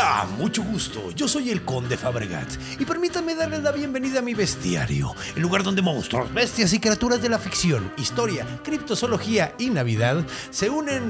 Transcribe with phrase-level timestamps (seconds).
[0.00, 1.10] Hola, mucho gusto.
[1.10, 5.62] Yo soy el Conde Fabregat y permítanme darles la bienvenida a mi bestiario, el lugar
[5.62, 11.02] donde monstruos, bestias y criaturas de la ficción, historia, criptozoología y Navidad se unen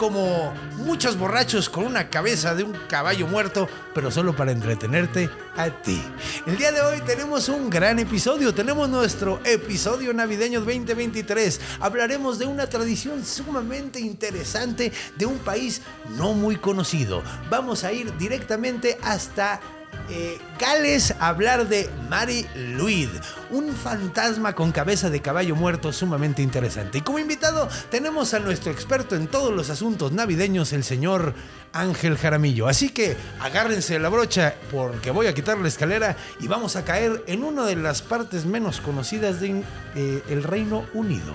[0.00, 5.68] como muchos borrachos con una cabeza de un caballo muerto, pero solo para entretenerte a
[5.68, 6.02] ti.
[6.46, 11.60] El día de hoy tenemos un gran episodio, tenemos nuestro episodio navideño 2023.
[11.80, 15.82] Hablaremos de una tradición sumamente interesante de un país
[16.16, 17.22] no muy conocido.
[17.50, 19.60] Vamos a ir directamente hasta
[20.10, 26.98] eh, Gales hablar de Mary Louise, un fantasma con cabeza de caballo muerto sumamente interesante.
[26.98, 31.34] Y como invitado tenemos a nuestro experto en todos los asuntos navideños, el señor
[31.72, 32.66] Ángel Jaramillo.
[32.66, 37.22] Así que agárrense la brocha porque voy a quitar la escalera y vamos a caer
[37.26, 41.34] en una de las partes menos conocidas del de, eh, Reino Unido.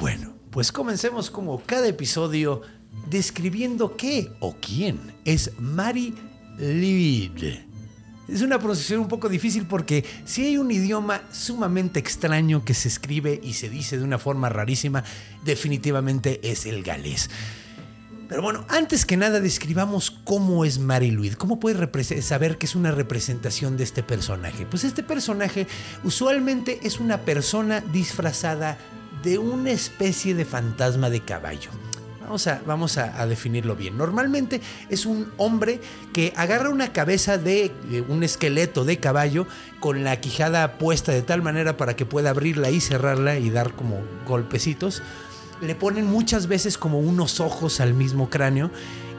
[0.00, 2.62] Bueno, pues comencemos como cada episodio
[3.08, 6.12] describiendo qué o quién es Mary
[6.58, 7.64] Louise.
[8.26, 12.88] Es una pronunciación un poco difícil porque si hay un idioma sumamente extraño que se
[12.88, 15.04] escribe y se dice de una forma rarísima,
[15.44, 17.30] definitivamente es el galés.
[18.28, 22.74] Pero bueno, antes que nada describamos cómo es Mary Louise, cómo puedes saber que es
[22.74, 24.66] una representación de este personaje.
[24.66, 25.66] Pues este personaje
[26.04, 28.76] usualmente es una persona disfrazada
[29.22, 31.70] de una especie de fantasma de caballo.
[32.20, 33.96] Vamos, a, vamos a, definirlo bien.
[33.96, 34.60] Normalmente
[34.90, 35.80] es un hombre
[36.12, 37.72] que agarra una cabeza de
[38.08, 39.46] un esqueleto de caballo
[39.80, 43.72] con la quijada puesta de tal manera para que pueda abrirla y cerrarla y dar
[43.72, 45.02] como golpecitos.
[45.60, 48.70] Le ponen muchas veces como unos ojos al mismo cráneo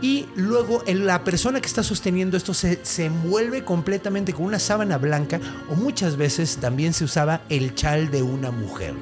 [0.01, 4.97] y luego la persona que está sosteniendo esto se, se, envuelve completamente con una sábana
[4.97, 8.94] blanca o muchas veces también se usaba el chal de una mujer.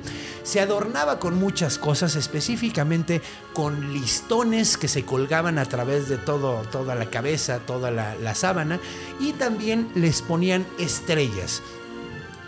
[0.42, 3.22] Se adornaba con muchas cosas, específicamente
[3.54, 8.34] con listones que se colgaban a través de todo, toda la cabeza, toda la, la
[8.34, 8.80] sábana
[9.19, 11.62] y también les ponían estrellas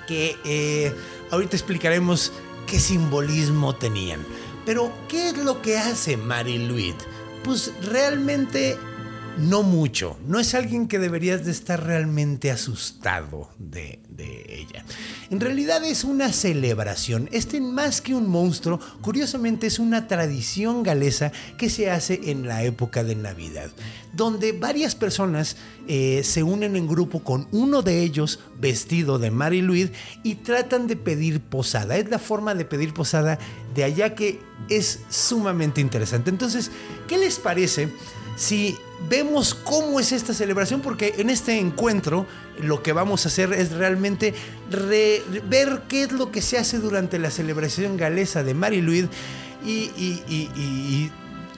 [0.09, 0.95] que eh,
[1.29, 2.31] ahorita explicaremos
[2.66, 4.25] qué simbolismo tenían.
[4.69, 7.00] Pero, ¿qué es lo que hace Mary Louise?
[7.44, 8.78] Pues realmente
[9.39, 10.17] no mucho.
[10.27, 14.83] No es alguien que deberías de estar realmente asustado de, ella.
[15.29, 17.29] En realidad es una celebración.
[17.31, 22.63] Este más que un monstruo, curiosamente es una tradición galesa que se hace en la
[22.63, 23.72] época de Navidad,
[24.11, 25.56] donde varias personas
[25.88, 30.88] eh, se unen en grupo con uno de ellos vestido de Mary Louise y tratan
[30.88, 31.95] de pedir posada.
[31.95, 33.39] Es la forma de pedir posada
[33.73, 36.29] de allá que es sumamente interesante.
[36.29, 36.71] Entonces,
[37.07, 37.89] ¿qué les parece?
[38.39, 38.77] Si
[39.09, 42.25] vemos cómo es esta celebración, porque en este encuentro
[42.57, 44.33] lo que vamos a hacer es realmente
[44.72, 49.09] re, ver qué es lo que se hace durante la celebración galesa de Mary Louise
[49.66, 51.11] y, y,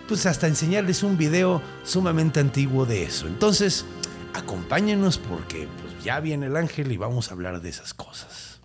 [0.07, 3.27] pues hasta enseñarles un video sumamente antiguo de eso.
[3.27, 3.85] Entonces,
[4.33, 8.59] acompáñenos porque pues, ya viene el ángel y vamos a hablar de esas cosas.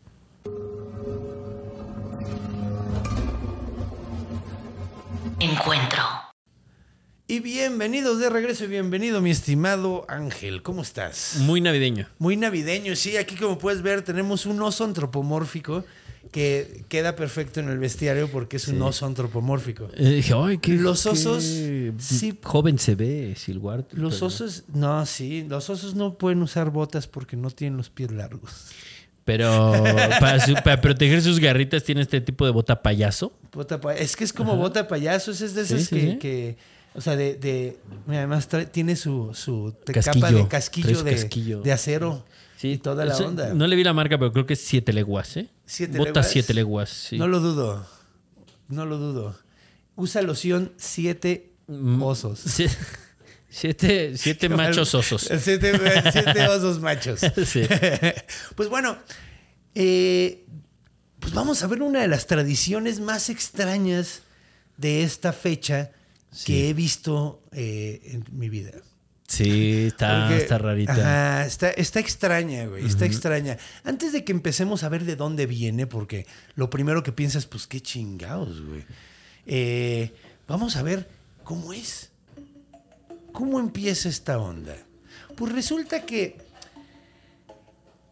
[5.39, 6.26] Encuentro.
[7.29, 11.39] Y bienvenidos de regreso y bienvenido mi estimado Ángel, ¿cómo estás?
[11.41, 12.07] Muy navideño.
[12.21, 15.85] Muy navideño, sí, aquí como puedes ver tenemos un oso antropomórfico
[16.31, 18.71] que queda perfecto en el bestiario porque es sí.
[18.71, 19.89] un oso antropomórfico.
[19.97, 23.87] Eh, ay, qué, los osos, qué sí, joven se ve Silguard.
[23.91, 24.27] Los pero...
[24.27, 28.69] osos, no, sí, los osos no pueden usar botas porque no tienen los pies largos.
[29.25, 29.73] Pero
[30.21, 33.33] para, su, para, proteger sus garritas tiene este tipo de bota payaso.
[33.53, 34.61] Bota es que es como Ajá.
[34.61, 37.35] bota payaso, es de esas sí, que, sí, que O sea, de.
[37.37, 39.33] de mira, además trae- tiene su,
[39.85, 40.27] Casquillo.
[40.27, 41.61] capa de casquillo su de, casquillo.
[41.61, 42.25] de acero.
[42.57, 43.53] Sí, y toda la o sea, onda.
[43.55, 45.49] No le vi la marca, pero creo que es 7 leguas, ¿eh?
[45.67, 46.31] ¿Siete Bota leguas?
[46.31, 47.19] 7 leguas, sí.
[47.19, 47.87] No lo dudo.
[48.69, 49.39] No lo dudo.
[49.95, 52.03] Usa loción siete Mm.
[52.03, 52.41] osos.
[52.47, 52.71] Sie-
[53.49, 55.23] Siete, siete machos osos.
[55.41, 55.73] Siete,
[56.13, 57.21] siete osos machos.
[57.47, 57.63] Sí.
[58.55, 58.97] Pues bueno,
[59.75, 60.45] eh,
[61.21, 64.23] pues vamos a ver una de las tradiciones más extrañas
[64.77, 65.91] de esta fecha
[66.45, 68.73] que he visto eh, en mi vida.
[69.29, 70.93] Sí, está, Porque- está rarita.
[70.93, 72.87] Ajá, está, está extraña, güey.
[72.87, 73.59] Está extraña.
[73.83, 77.67] Antes de que empecemos a ver de dónde viene, porque lo primero que piensas, pues
[77.67, 78.85] qué chingados, güey.
[79.47, 80.13] Eh,
[80.47, 81.09] vamos a ver
[81.43, 82.11] cómo es.
[83.33, 84.77] ¿Cómo empieza esta onda?
[85.37, 86.37] Pues resulta que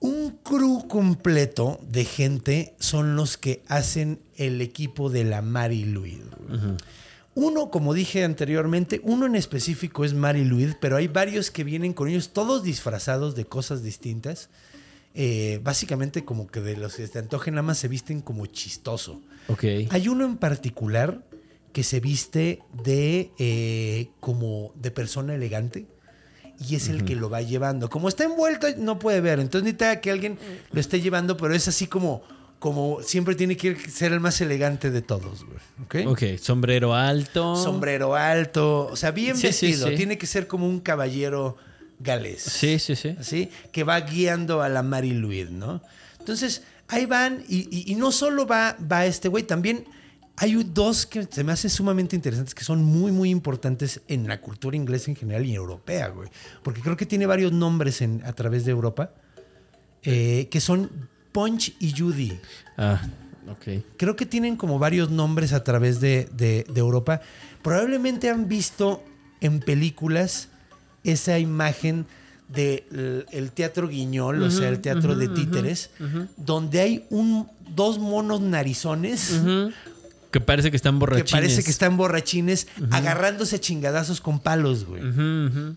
[0.01, 6.25] un crew completo de gente son los que hacen el equipo de la Mari Louise.
[6.47, 6.61] güey.
[7.35, 11.93] Uno, como dije anteriormente, uno en específico es Mari Louise, pero hay varios que vienen
[11.93, 14.51] con ellos, todos disfrazados de cosas distintas.
[15.17, 19.23] Eh, básicamente como que de los que te antojen nada más se visten como chistoso.
[19.49, 19.65] Ok.
[19.91, 21.25] Hay uno en particular
[21.73, 25.87] que se viste de eh, como de persona elegante
[26.69, 27.91] y es el que lo va llevando.
[27.91, 29.41] Como está envuelto, no puede ver.
[29.41, 30.39] Entonces necesita que alguien
[30.71, 32.23] lo esté llevando, pero es así como,
[32.65, 35.45] como siempre tiene que ser el más elegante de todos.
[35.45, 36.07] güey.
[36.07, 36.11] ¿Ok?
[36.13, 37.57] Ok, sombrero alto.
[37.57, 39.89] Sombrero alto, o sea, bien Sí, sí, vestido.
[39.91, 39.97] sí.
[39.97, 41.59] Tiene que ser como un caballero
[41.99, 42.41] galés.
[42.43, 43.17] Sí, sí, sí.
[43.21, 43.51] ¿sí?
[43.71, 45.83] Que va guiando a la Mary Louise, ¿no?
[46.19, 49.85] Entonces, ahí van, y, y- y no solo va, va este güey, también
[50.37, 54.41] hay dos que se me hacen sumamente interesantes, que son muy, muy importantes en la
[54.41, 56.31] cultura inglesa en general y europea, güey.
[56.63, 59.11] Porque creo que tiene varios nombres en, a través de Europa,
[60.03, 62.39] eh, que son Punch y Judy.
[62.79, 63.03] Ah,
[63.51, 63.83] ok.
[63.99, 67.21] Creo que tienen como varios nombres a través de, de- de Europa.
[67.61, 69.03] Probablemente han visto
[69.41, 70.49] en películas
[71.03, 72.07] esa imagen
[72.49, 75.91] del el teatro guiñol, o sea, el teatro de títeres,
[76.37, 79.41] donde hay un, dos monos narizones
[80.31, 81.31] Que parece que están que borrachines.
[81.33, 85.03] parece que están borrachines agarrándose a chingadazos con palos, güey.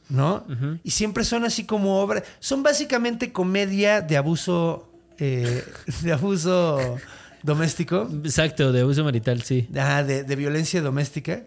[0.10, 0.45] ¿no?
[0.83, 2.24] Y siempre son así como obra.
[2.39, 4.87] Son básicamente comedia de abuso.
[5.19, 5.63] Eh,
[6.01, 6.97] de abuso
[7.43, 8.09] doméstico.
[8.23, 9.67] Exacto, de uso marital, sí.
[9.77, 11.43] Ah, de, de violencia doméstica.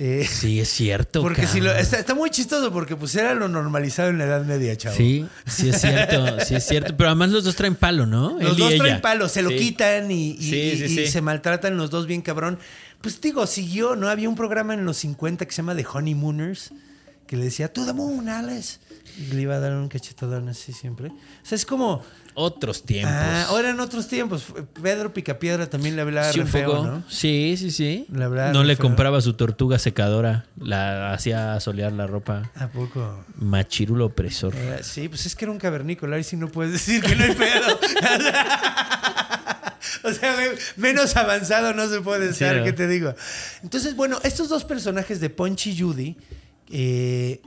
[0.00, 1.22] Eh, Sí, es cierto.
[1.22, 4.44] porque si lo, está, está muy chistoso porque pues era lo normalizado en la Edad
[4.44, 4.96] Media, chavo.
[4.96, 6.96] Sí, sí es cierto, sí es cierto.
[6.96, 8.36] Pero además los dos traen palo, ¿no?
[8.40, 9.56] Los Él dos traen palos, se lo Sí.
[9.56, 11.06] quitan y, y- Sí, y- sí, y sí.
[11.08, 12.58] se maltratan los dos bien cabrón.
[13.00, 14.08] Pues digo, siguió, ¿no?
[14.08, 16.72] Había un programa en los 50 que se llama The Honeymooners
[17.28, 18.78] que le decía, to the moon, Alice.
[19.18, 21.08] Y le iba a dar un cachetadón así siempre.
[21.08, 22.02] O sea, es como...
[22.34, 23.12] Otros tiempos.
[23.12, 24.46] Ah, ahora en otros tiempos.
[24.80, 26.86] Pedro Picapiedra también le hablaba Sí, re un feo, poco.
[26.86, 27.04] ¿no?
[27.08, 28.06] Sí, sí, sí.
[28.08, 28.82] No le feo.
[28.86, 30.46] compraba su tortuga secadora.
[30.56, 32.50] La hacía solear la ropa.
[32.54, 33.24] ¿A poco?
[33.36, 34.54] Machirulo opresor.
[34.56, 37.24] Eh, sí, pues es que era un cavernícola y si no puedes decir que no
[37.24, 37.80] hay pedo.
[40.04, 42.64] o sea, güey, menos avanzado no se puede estar, ¿no?
[42.64, 43.14] ¿qué te digo?
[43.64, 46.16] Entonces, bueno, estos dos personajes de Punch y Judy
[46.70, 47.40] eh,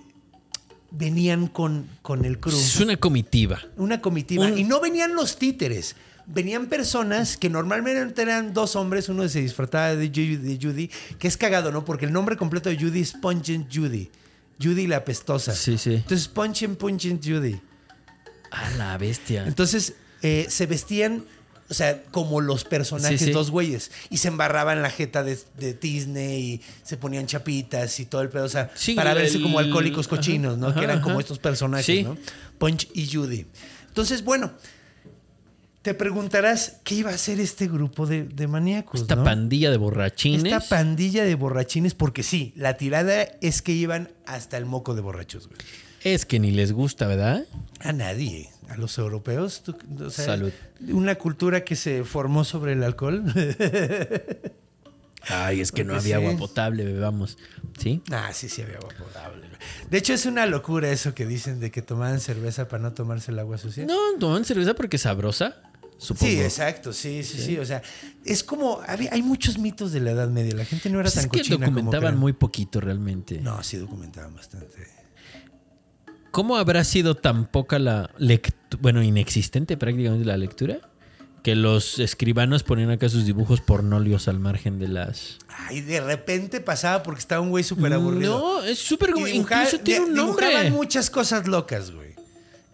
[0.91, 2.57] venían con, con el crew.
[2.57, 3.61] Es una comitiva.
[3.77, 4.45] Una comitiva.
[4.45, 5.95] Un- Y no venían los títeres.
[6.27, 9.09] Venían personas que normalmente eran dos hombres.
[9.09, 11.83] Uno se disfrazaba de Judy, de Judy, que es cagado, ¿no?
[11.83, 14.09] Porque el nombre completo de Judy es Pungent Judy.
[14.61, 15.53] Judy la apestosa.
[15.55, 15.95] Sí, sí.
[15.95, 17.59] Entonces, Pungent, Pungent Judy.
[18.51, 19.45] A la bestia.
[19.47, 21.25] Entonces, eh, se vestían,
[21.71, 23.31] o sea, como los personajes, Sí, sí.
[23.31, 23.89] dos güeyes.
[24.09, 28.29] Y se embarraban la jeta de, de Disney y se ponían chapitas y todo el
[28.29, 28.43] pedo.
[28.43, 30.67] O sea, Sí, para verse como alcohólicos ajá, cochinos, ¿no?
[30.67, 32.03] ajá, que eran como estos personajes.
[32.03, 32.17] ¿no?
[32.59, 33.45] Punch y Judy.
[33.87, 34.51] Entonces, bueno,
[35.81, 39.01] te preguntarás qué iba a hacer este grupo de, de maníacos.
[39.01, 39.23] Esta ¿no?
[39.23, 40.43] pandilla de borrachines.
[40.43, 45.01] Esta pandilla de borrachines, porque sí, la tirada es que iban hasta el moco de
[45.01, 45.57] borrachos, güey.
[46.03, 47.45] es que ni les gusta, ¿verdad?
[47.79, 49.63] A nadie, a los europeos.
[49.63, 50.51] tú- o sea, Salud.
[50.89, 53.23] Una cultura que se formó sobre el alcohol.
[55.29, 56.23] Ay, es que no había sí.
[56.25, 57.37] agua potable, bebamos.
[57.79, 58.01] ¿Sí?
[58.11, 59.47] ah, sí, sí había agua potable.
[59.89, 63.31] De hecho, es una locura eso que dicen de que tomaban cerveza para no tomarse
[63.31, 63.85] el agua sucia.
[63.85, 65.61] No, toman cerveza porque es sabrosa,
[65.99, 66.25] supongo.
[66.31, 67.83] Sí, exacto, sí, sí, sí, O sea,
[68.25, 68.81] es como.
[68.87, 70.55] había- hay muchos mitos de la Edad Media.
[70.55, 73.39] La gente no era Pues tan es que cochina documentaban muy poquito realmente.
[73.41, 74.87] No, sí documentaban bastante.
[76.31, 80.79] ¿Cómo habrá sido tan poca la lectura, bueno, inexistente prácticamente la lectura?
[81.43, 85.39] Que los escribanos ponían acá sus dibujos pornolios al margen de las...
[85.49, 88.37] Ay, de repente pasaba porque estaba un güey súper aburrido.
[88.39, 89.11] No, es súper...
[89.11, 90.45] Como- Incluso tiene un nombre.
[90.47, 92.11] Dibujaban muchas cosas locas, güey.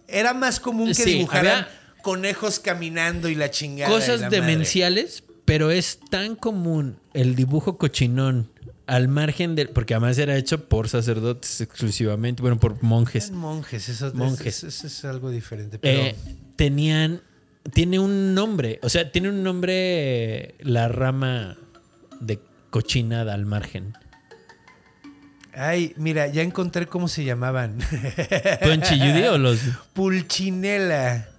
[0.09, 3.89] Era más común que Sí, dibujaran había- conejos caminando y la chingada.
[3.91, 4.41] Cosas la madre.
[4.41, 8.51] demenciales, pero es tan común el dibujo cochinón
[8.87, 9.69] al margen del.
[9.69, 13.31] Porque además era hecho por sacerdotes exclusivamente, bueno, por monjes.
[13.31, 14.57] Monjes, eso, Monjes.
[14.63, 15.77] eso- eso es algo diferente.
[15.79, 16.15] Pero Eh,
[16.55, 17.21] tenían.
[17.73, 18.79] Tiene un nombre.
[18.81, 21.57] O sea, tiene un nombre la rama
[22.21, 22.39] de
[22.69, 23.93] cochinada al margen.
[25.53, 27.79] Ay, mira, ya encontré cómo se llamaban.
[28.61, 29.59] ¿Punchy Judy o los
[29.93, 31.29] Pulcinella.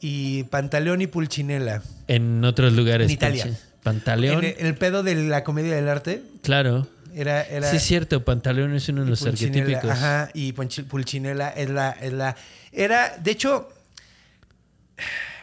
[0.00, 1.82] Y Pantaleón y Pulcinella.
[2.08, 3.06] en otros lugares?
[3.06, 3.48] En Italia.
[3.86, 4.44] Pantaleón.
[4.44, 6.88] En el, el pedo de la comedia del arte Claro.
[7.14, 7.42] era.
[7.44, 8.24] era Sí, es cierto.
[8.24, 9.84] Pantaleón es uno de los arquetípicos.
[9.88, 12.34] Ajá, y Pulcinella es la, es la.
[12.72, 13.68] Era, de hecho.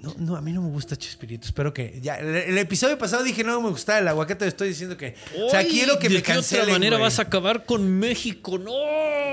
[0.00, 1.44] No, no, a mí no me gusta Chespirito.
[1.48, 1.98] Espero que.
[2.00, 4.46] Ya, el, el episodio pasado dije no me gustaba el aguacate.
[4.46, 5.16] Estoy diciendo que.
[5.44, 6.62] o sea, quiero que ¿de me cancelen.
[6.66, 8.58] otra manera vas a acabar con México?
[8.58, 8.70] ¡No!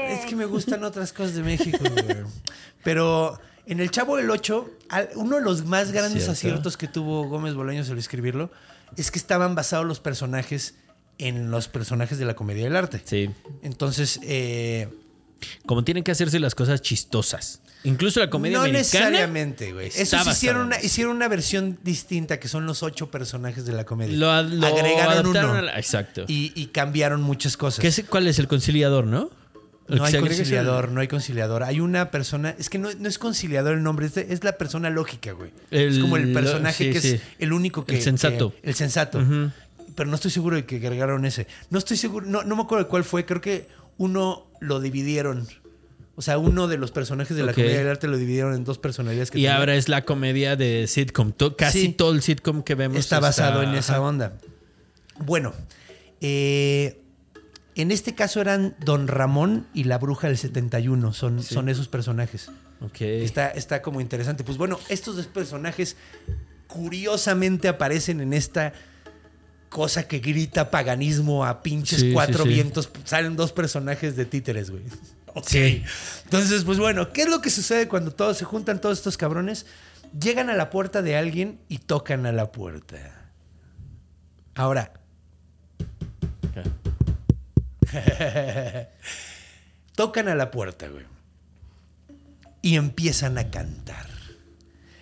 [0.09, 2.17] Es que me gustan otras cosas de México, güey.
[2.83, 6.31] Pero en El Chavo del 8, al- uno de los más grandes Cierto.
[6.33, 8.51] aciertos que tuvo Gómez Bolaños al escribirlo
[8.97, 10.75] es que estaban basados los personajes
[11.17, 13.01] en los personajes de la comedia del arte.
[13.03, 13.29] Sí.
[13.63, 14.89] Entonces, eh,
[15.65, 17.61] Como tienen que hacerse las cosas chistosas.
[17.83, 19.05] Incluso la comedia no americana.
[19.09, 19.87] necesariamente, güey.
[19.87, 23.65] está Eso sí basada hicieron una, hicieron una versión distinta que son los ocho personajes
[23.65, 24.17] de la comedia.
[24.17, 26.23] Lo, lo Agregaron uno la- Exacto.
[26.27, 27.79] y, y cambiaron muchas cosas.
[27.81, 29.29] ¿Qué es- ¿Cuál es el conciliador, no?
[29.87, 31.63] No hay el- conciliador, no hay conciliador.
[31.63, 34.57] Hay una persona, es que no, no es conciliador el nombre, es, de- es la
[34.57, 35.51] persona lógica, güey.
[35.71, 37.09] es como el personaje sí, que sí.
[37.13, 37.95] es el único que...
[37.97, 38.51] El sensato.
[38.61, 39.23] que- el sensato.
[39.95, 41.47] Pero no estoy seguro de que agregaron ese.
[41.69, 45.47] No estoy seguro, no, no me acuerdo de cuál fue, creo que uno lo dividieron.
[46.17, 48.77] O sea, uno de los personajes de la comedia del arte lo dividieron en dos
[48.77, 49.57] personalidades que Y tenía.
[49.57, 51.31] ahora es la comedia de sitcom.
[51.33, 51.89] To- casi Sí.
[51.93, 54.33] todo el sitcom que vemos está basado en esa onda.
[55.19, 55.53] Bueno,
[56.21, 57.01] eh,
[57.75, 62.49] en este caso eran Don Ramón y la Bruja del 71, son, son esos personajes.
[62.81, 63.01] Ok.
[63.01, 64.43] Está, está como interesante.
[64.43, 65.97] Pues bueno, estos dos personajes
[66.67, 68.73] curiosamente aparecen en esta
[69.69, 72.49] cosa que grita paganismo a pinches Sí, cuatro sí.
[72.49, 72.89] vientos.
[73.03, 74.83] Salen dos personajes de títeres, güey.
[75.37, 75.51] Ok.
[76.23, 79.65] Entonces, pues bueno, ¿qué es lo que sucede cuando todos se juntan, todos estos cabrones?
[80.17, 83.33] Llegan a la puerta de alguien y tocan a la puerta.
[84.53, 84.93] Ahora,
[89.95, 91.05] tocan a la puerta, güey.
[92.61, 94.15] Y empiezan a cantar.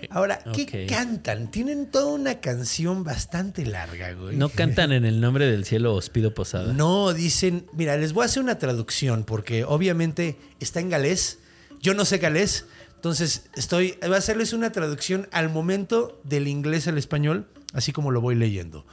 [0.09, 1.49] Ahora, ¿qué cantan?
[1.49, 4.35] Tienen toda una canción bastante larga, güey.
[4.35, 6.73] No cantan en el nombre del cielo os pido posada.
[6.73, 11.39] No, dicen, mira, les voy a hacer una traducción porque obviamente está en galés.
[11.81, 16.87] Yo no sé galés, entonces estoy, voy a hacerles una traducción al momento del inglés
[16.87, 18.85] al español, así como lo voy leyendo.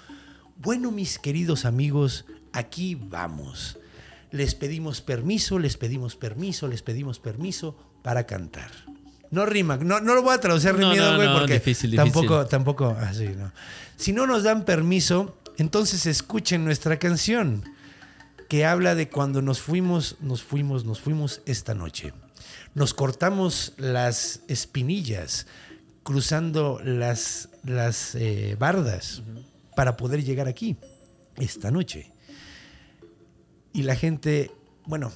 [0.56, 3.78] Bueno, mis queridos amigos, aquí vamos.
[4.30, 8.70] Les pedimos permiso, les pedimos permiso, les pedimos permiso para cantar.
[9.30, 12.38] No rima, no, no lo voy a traducir No, rimido, güey, no, porque difícil, tampoco,
[12.38, 12.50] difícil.
[12.50, 13.52] tampoco, así, no.
[13.96, 17.62] Si no nos dan permiso, entonces escuchen nuestra canción
[18.48, 22.12] que habla de cuando nos fuimos, nos fuimos, nos fuimos esta noche.
[22.74, 25.46] Nos cortamos las espinillas
[26.02, 29.22] cruzando las, las eh, bardas
[29.76, 30.76] para poder llegar aquí
[31.36, 32.10] esta noche.
[33.72, 34.50] Y la gente,
[34.86, 35.12] bueno,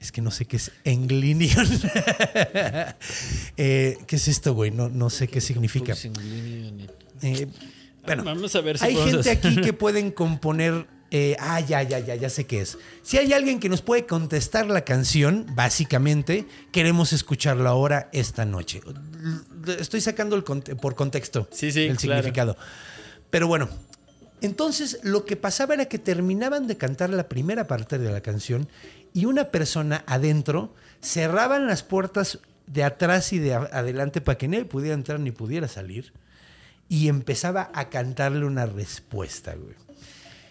[0.00, 1.66] es que no sé qué es Englinion.
[3.56, 4.70] Eh, ¿Qué es esto, güey?
[4.70, 5.94] No, no sé qué significa.
[7.22, 7.46] Eh,
[8.04, 10.86] bueno, Vamos a ver si hay gente hacer- aquí que pueden componer.
[11.10, 12.78] eh, ah, ya, ya, ya, ya sé qué es.
[13.02, 18.80] Si hay alguien que nos puede contestar la canción, básicamente, queremos escucharla ahora esta noche.
[19.78, 22.22] Estoy sacando el conte- por contexto Sí, sí, el claro.
[22.22, 22.56] significado.
[23.30, 23.68] Pero bueno,
[24.42, 28.68] entonces lo que pasaba era que terminaban de cantar la primera parte de la canción
[29.14, 34.64] y una persona adentro cerraban las puertas de atrás y de adelante para que nadie
[34.64, 36.12] pudiera entrar ni pudiera salir
[36.88, 39.74] y empezaba a cantarle una respuesta, güey.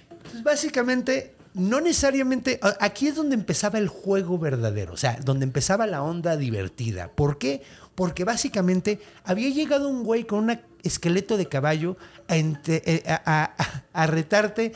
[0.09, 2.59] Entonces, básicamente, no necesariamente.
[2.79, 7.09] Aquí es donde empezaba el juego verdadero, o sea, donde empezaba la onda divertida.
[7.09, 7.61] ¿Por qué?
[7.95, 11.97] Porque básicamente había llegado un güey con un esqueleto de caballo
[12.31, 14.71] a, ente- eh, a- a- a retarte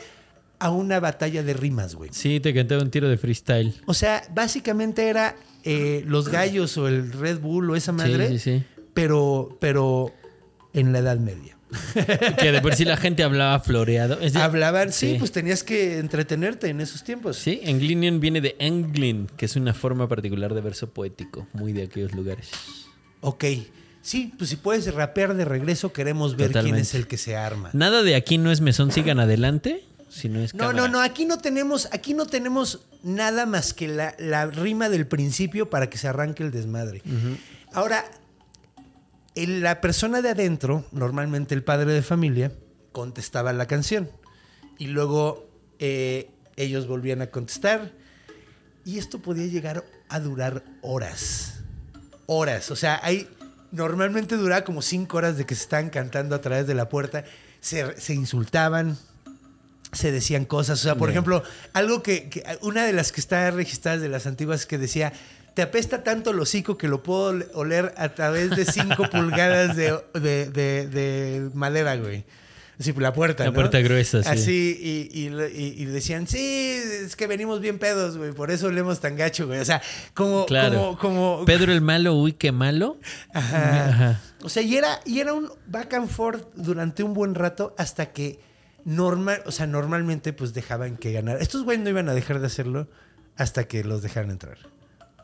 [0.58, 2.10] a una batalla de rimas, güey.
[2.12, 3.74] Sí, te cantaba un tiro de freestyle.
[3.86, 5.34] O sea, básicamente era
[5.64, 8.64] eh, los gallos o el Red Bull o esa madre, Sí, sí, sí.
[8.94, 10.12] Pero, pero
[10.72, 11.54] en la Edad Media.
[12.40, 14.20] Que de por sí la gente hablaba floreado.
[14.20, 17.36] Es de- Hablaban, sí, pues tenías que entretenerte en esos tiempos.
[17.36, 21.82] Sí, Englinion viene de Englin, que es una forma particular de verso poético, muy de
[21.82, 22.50] aquellos lugares.
[23.20, 23.44] Ok.
[24.06, 27.70] Sí, pues si puedes rapear de regreso, queremos ver quién es el que se arma.
[27.72, 30.78] Nada de aquí no es mesón, sigan adelante, si no es No, cámara.
[30.82, 35.08] no, no, aquí no tenemos, aquí no tenemos nada más que la, la rima del
[35.08, 37.02] principio para que se arranque el desmadre.
[37.72, 38.04] Ahora,
[39.34, 42.52] el- la persona de adentro, normalmente el padre de familia,
[42.92, 44.08] contestaba la canción.
[44.78, 45.48] Y luego
[45.80, 47.90] eh, ellos volvían a contestar
[48.84, 51.54] y esto podía llegar a durar horas.
[52.26, 52.70] Horas.
[52.70, 53.28] O sea, hay.
[53.72, 57.24] Normalmente duraba como cinco horas de que se estaban cantando a través de la puerta.
[57.60, 58.96] Se, se insultaban,
[59.92, 60.80] se decían cosas.
[60.80, 61.42] O sea, por ejemplo,
[61.72, 65.12] algo que, que- Una de las que está registradas de las antiguas que decía.
[65.54, 69.74] Te apesta tanto el hocico que lo puedo ole- oler a través de cinco pulgadas
[69.74, 72.24] de, de- de- de madera, güey.
[72.78, 73.54] Así, la puerta, La ¿no?
[73.54, 74.28] puerta gruesa, sí.
[74.28, 74.78] Así,
[75.12, 79.00] y, y, y- y decían, sí, es que venimos bien pedos, güey, por eso olemos
[79.00, 79.60] tan gacho, güey.
[79.60, 79.80] O sea,
[80.12, 80.78] como, Claro.
[80.78, 81.44] como, como...
[81.46, 82.98] Pedro el malo, uy, qué malo.
[83.32, 83.88] Ajá.
[83.88, 84.20] Ajá.
[84.42, 88.12] O sea, y era, y era un back and forth durante un buen rato hasta
[88.12, 88.40] que
[88.84, 91.40] normal, o sea, normalmente pues dejaban que ganara.
[91.40, 92.88] Estos güeyes no iban a dejar de hacerlo
[93.36, 94.58] hasta que los dejaran entrar.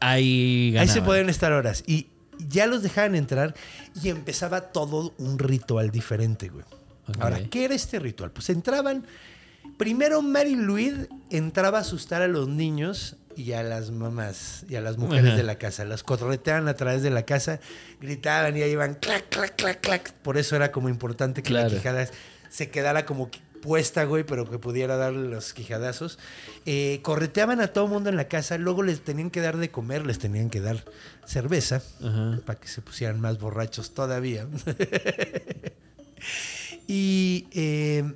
[0.01, 1.85] Ahí Ahí se pueden estar horas.
[1.87, 3.55] Y ya los dejaban entrar
[4.03, 6.65] y empezaba todo un ritual diferente, güey.
[7.21, 8.31] Ahora, ¿qué era este ritual?
[8.31, 9.07] Pues entraban.
[9.79, 14.81] Primero, Mary Louise entraba a asustar a los niños y a las mamás y a
[14.81, 15.37] las mujeres Ajá.
[15.37, 15.85] de la casa.
[15.85, 17.61] Las cotorreteaban a través de la casa,
[18.01, 20.13] gritaban y ahí iban clac, clac, clac, clac.
[20.13, 22.09] Por eso era como importante que la quijada
[22.51, 23.31] se quedara como
[23.63, 26.19] puesta, güey, pero que pudiera darle los quijadazos.
[26.67, 30.05] Eh, correteaban a todo mundo en la casa, luego les tenían que dar de comer,
[30.05, 30.85] les tenían que dar
[31.25, 32.41] cerveza Ajá.
[32.45, 34.47] para que se pusieran más borrachos todavía.
[36.87, 38.13] y eh,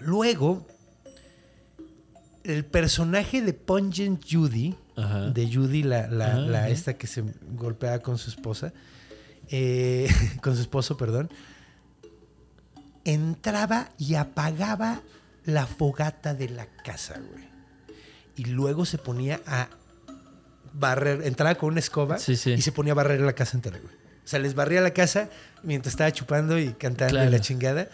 [0.00, 0.66] luego,
[2.44, 5.30] el personaje de Pungent Judy, Ajá.
[5.30, 6.68] de Judy, la, la- Ajá, la ajá.
[6.70, 7.22] esta que se
[7.54, 8.72] golpea con su esposa,
[9.48, 10.08] eh,
[10.42, 11.30] con su esposo, perdón,
[13.04, 15.00] entraba y apagaba
[15.44, 17.44] la fogata de la casa, güey.
[18.36, 19.68] Y luego se ponía a
[20.72, 22.52] barrer, entraba con una escoba Sí, sí.
[22.52, 23.99] y se ponía a barrer la casa entera, güey.
[24.30, 25.28] O sea, les barría la casa
[25.64, 27.30] mientras estaba chupando y cantando y Claro.
[27.32, 27.88] la chingada.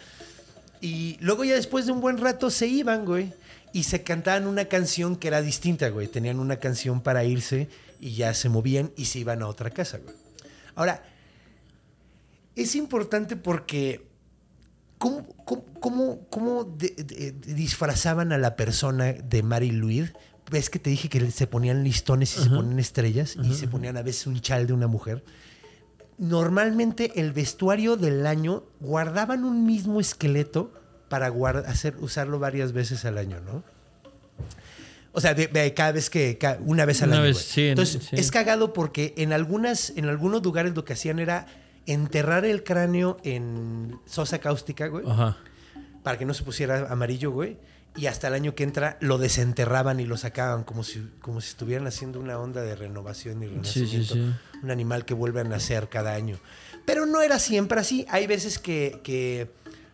[0.81, 3.33] Y luego ya después de un buen rato se iban, güey.
[3.73, 6.07] Y se cantaban una canción que era distinta, güey.
[6.07, 9.97] Tenían una canción para irse y ya se movían y se iban a otra casa,
[9.97, 10.15] güey.
[10.75, 11.01] Ahora,
[12.55, 14.05] es importante porque
[14.99, 20.13] ¿cómo, cómo, cómo- cómo de- de- de- disfrazaban a la persona de Mary Louise?
[20.51, 23.97] Ves que te dije que se ponían listones y se ponían estrellas y se ponían
[23.97, 25.23] a veces un chal de una mujer.
[26.17, 30.71] Normalmente el vestuario del año guardaban un mismo esqueleto
[31.09, 31.27] para
[31.67, 33.63] hacer, usarlo varias veces al año, ¿no?
[35.13, 37.25] O sea, de, de cada vez que, una vez al Una año.
[37.27, 38.15] vez, sí, en- Entonces, sí.
[38.15, 41.47] es cagado porque en algunas, en algunos lugares lo que hacían era
[41.85, 45.37] enterrar el cráneo en sosa cáustica, güey, Ajá.
[46.03, 47.57] para que no se pusiera amarillo, güey.
[47.97, 51.49] Y hasta el año que entra lo desenterraban y lo sacaban como si, como si
[51.49, 54.13] estuvieran haciendo una onda de renovación y Sí, renacimiento.
[54.13, 54.33] sí, sí.
[54.63, 56.37] Un animal que vuelve a nacer cada año.
[56.85, 58.05] Pero no era siempre así.
[58.09, 59.49] Hay veces que, que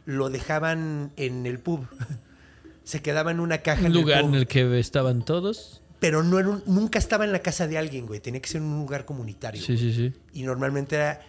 [0.06, 1.88] lo dejaban en el pub.
[2.84, 5.82] Se quedaba en una caja Un en el lugar pub, en el que estaban todos.
[6.00, 8.20] pero no era un- nunca estaba en la casa de alguien, güey.
[8.20, 9.62] Tenía que ser en un lugar comunitario.
[9.62, 10.14] Sí, sí, sí.
[10.34, 11.22] Y normalmente era,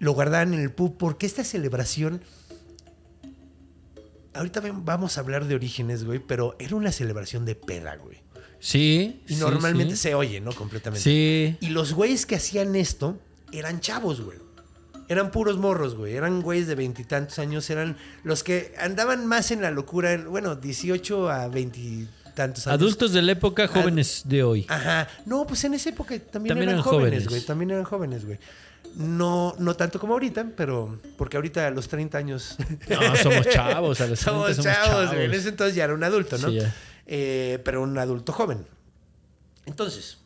[0.00, 2.20] lo guardaban en el pub porque esta celebración.
[4.34, 8.18] Ahorita vamos a hablar de orígenes, güey, pero era una celebración de peda, güey.
[8.60, 9.22] Sí.
[9.28, 10.02] Y sí, normalmente sí.
[10.02, 10.52] se oye, ¿no?
[10.52, 11.02] Completamente.
[11.02, 11.56] Sí.
[11.60, 13.18] Y los güeyes que hacían esto
[13.52, 14.38] eran chavos, güey.
[15.08, 16.14] Eran puros morros, güey.
[16.14, 17.70] Eran güeyes de veintitantos años.
[17.70, 20.12] Eran los que andaban más en la locura.
[20.12, 22.74] en- Bueno, 18 a veintitantos años.
[22.80, 24.66] Adultos de la época, jóvenes de hoy.
[24.68, 25.08] Ajá.
[25.24, 27.26] No, pues en esa época también, También eran, jóvenes.
[27.28, 27.40] güey.
[27.40, 28.38] También eran jóvenes, güey.
[28.98, 32.56] No, no tanto como ahorita, pero porque ahorita a los 30 años
[32.88, 34.00] No, somos chavos.
[34.00, 35.26] A los 30 somos, somos chavos, güey.
[35.26, 36.50] En ese entonces ya era un adulto, ¿no?
[36.50, 36.58] Sí.
[37.06, 38.66] Eh, pero un adulto joven.
[39.66, 40.18] Entonces,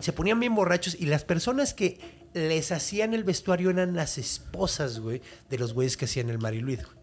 [0.00, 2.00] se ponían bien borrachos y las personas que
[2.32, 6.80] les hacían el vestuario eran las esposas, güey, de los güeyes que hacían el mariluid,
[6.80, 6.96] güey.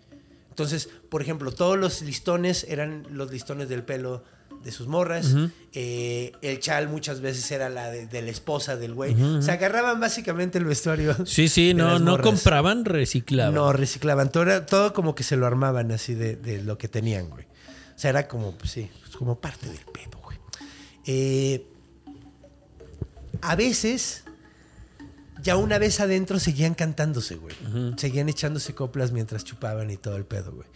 [0.50, 4.24] Entonces, por ejemplo, todos los listones eran los listones del pelo
[4.64, 5.36] de sus morras.
[5.74, 9.16] Eh, el chal muchas veces era la de, de la esposa del güey.
[9.42, 11.16] Se agarraban básicamente el vestuario.
[11.26, 13.54] Sí, sí, no, no compraban, reciclaban.
[13.54, 14.32] No, reciclaban.
[14.32, 17.46] Todo, todo como que se lo armaban así de, de lo que tenían, güey.
[17.46, 20.38] O sea, era como, pues sí, pues como parte del pedo, güey.
[21.06, 21.66] Eh,
[23.42, 24.24] a veces,
[25.42, 27.56] ya una vez adentro, seguían cantándose, güey.
[27.98, 30.68] Seguían echándose coplas mientras chupaban y todo el pedo, güey.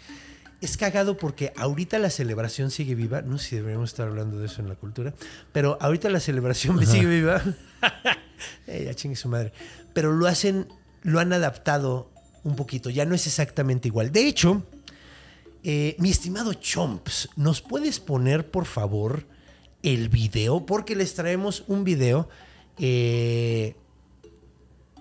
[0.62, 3.22] Es cagado porque ahorita la celebración sigue viva.
[3.22, 5.14] No sé si deberíamos estar hablando de eso en la cultura.
[5.52, 7.42] Pero ahorita la celebración sigue viva.
[8.68, 9.54] Ya chingue su madre.
[9.94, 10.68] Pero lo hacen,
[11.02, 12.10] lo han adaptado
[12.44, 12.90] un poquito.
[12.90, 14.12] Ya no es exactamente igual.
[14.12, 14.64] De hecho,
[15.64, 19.26] eh, mi estimado Chomps, ¿nos puedes poner, por favor,
[19.82, 20.66] el video?
[20.66, 22.28] Porque les traemos un video
[22.78, 23.76] eh,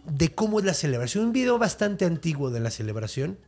[0.05, 1.27] de cómo es la celebración.
[1.27, 3.39] Un video bastante antiguo de la celebración.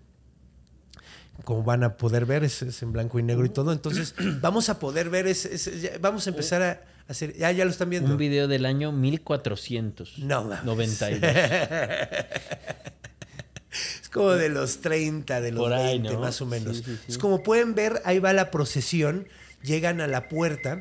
[1.42, 3.72] Como van a poder ver, es, es en blanco y negro y todo.
[3.72, 7.36] Entonces, vamos a poder ver, ya- vamos a empezar a hacer.
[7.36, 8.10] Ya, ya lo están viendo.
[8.12, 10.18] Un video del año 1400.
[10.20, 10.64] No mames.
[10.64, 11.20] 92.
[14.02, 16.20] Es como de los 30, de los ahí, 20, ¿no?
[16.20, 16.76] más o menos.
[16.76, 17.04] Sí, sí, sí.
[17.08, 19.26] Es como pueden ver, ahí va la procesión,
[19.64, 20.78] llegan a la puerta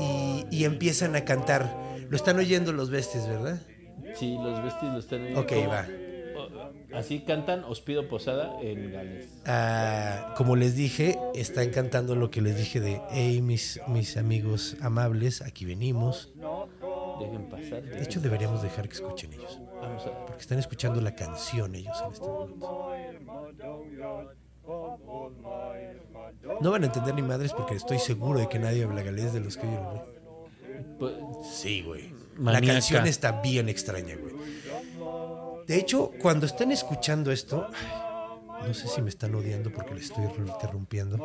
[0.00, 1.76] y, y empiezan a cantar.
[2.08, 3.60] Lo están oyendo los besties, ¿verdad?
[4.18, 5.40] Sí, los vestidos lo están oyendo.
[5.40, 5.86] Ok, va.
[6.94, 9.28] Así cantan Os pido posada en Gales.
[9.46, 14.76] Ah, como les dije, están cantando lo que les dije de, hey, mis, mis amigos
[14.80, 16.32] amables, aquí venimos.
[17.20, 17.82] Dejen pasar.
[17.82, 19.60] De hecho, deberíamos dejar que escuchen ellos.
[19.80, 22.92] Vamos a Porque están escuchando la canción ellos en este momento.
[26.60, 29.40] No van a entender ni madres porque estoy seguro de que nadie habla galés de
[29.40, 30.00] los que oyen, güey.
[30.98, 31.14] Pues,
[31.52, 32.12] Sí, güey.
[32.38, 34.34] La canción está bien extraña, güey.
[35.66, 40.04] De hecho, cuando están escuchando esto, ay, no sé si me están odiando porque les
[40.04, 41.16] estoy interrumpiendo,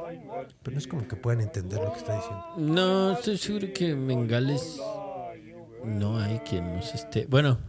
[0.64, 2.46] pero no es como que puedan entender lo que está diciendo.
[2.58, 4.80] No, estoy seguro que en Gales
[5.84, 7.26] no hay quien nos esté.
[7.28, 7.60] Bueno,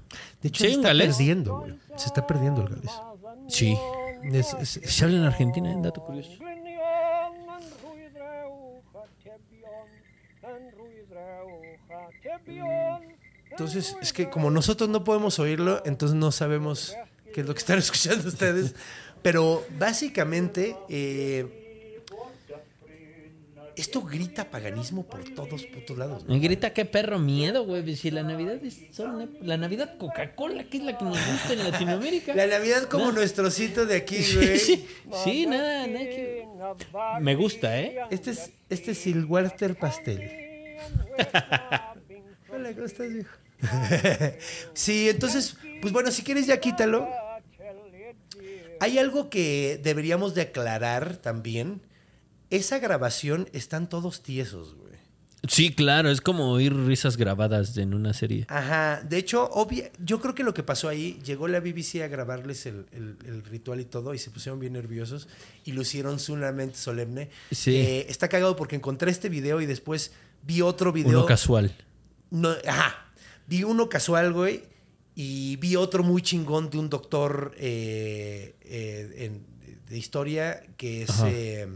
[0.42, 1.16] De hecho, ¿sí se en está Gales?
[1.16, 1.78] perdiendo, güey.
[1.96, 2.92] Se está perdiendo el galés.
[3.48, 3.76] Sí.
[4.32, 5.76] Es- es- es- Se habla en Argentina, ¿eh?
[5.80, 6.32] dato curioso.
[13.50, 16.94] Entonces, es que como nosotros no podemos oírlo, entonces no sabemos
[17.34, 18.74] qué es lo que están escuchando ustedes.
[19.22, 21.46] Pero básicamente, eh,
[23.76, 26.24] esto grita paganismo por todos putos lados.
[26.26, 27.94] grita qué perro miedo, güey.
[27.94, 31.52] Si la Navidad es solo una- la Navidad Coca-Cola, que es la que nos gusta
[31.52, 32.34] en Latinoamérica.
[32.34, 33.12] La Navidad como No.
[33.12, 34.58] nuestro sitio de aquí, Sí, güey.
[34.58, 34.86] sí,
[35.24, 36.44] sí, nada, nada que-
[37.20, 37.98] Me gusta, ¿eh?
[38.10, 40.22] Este es, este es Silwaster Pastel.
[42.52, 43.30] Hola, ¿cómo estás, viejo?
[44.74, 47.08] sí, entonces, pues bueno, si quieres ya quítalo.
[48.80, 51.82] Hay algo que deberíamos de aclarar también.
[52.50, 54.88] Esa grabación están todos tiesos, güey.
[55.48, 58.46] Sí, claro, es como oír risas grabadas en una serie.
[58.48, 62.08] Ajá, de hecho, obvia- yo creo que lo que pasó ahí, llegó la BBC a
[62.08, 65.28] grabarles el, el- el ritual y todo, y se pusieron bien nerviosos
[65.64, 67.30] y lo hicieron sumamente solemne.
[67.52, 67.76] Sí.
[67.76, 71.10] Eh, está cagado porque encontré este video y después vi otro video.
[71.18, 71.72] Uno casual.
[72.30, 73.04] No, ajá.
[73.48, 74.62] Vi uno casual, güey.
[75.14, 79.46] Y vi otro muy chingón de un doctor eh, eh, en-
[79.88, 81.66] de historia que es, eh,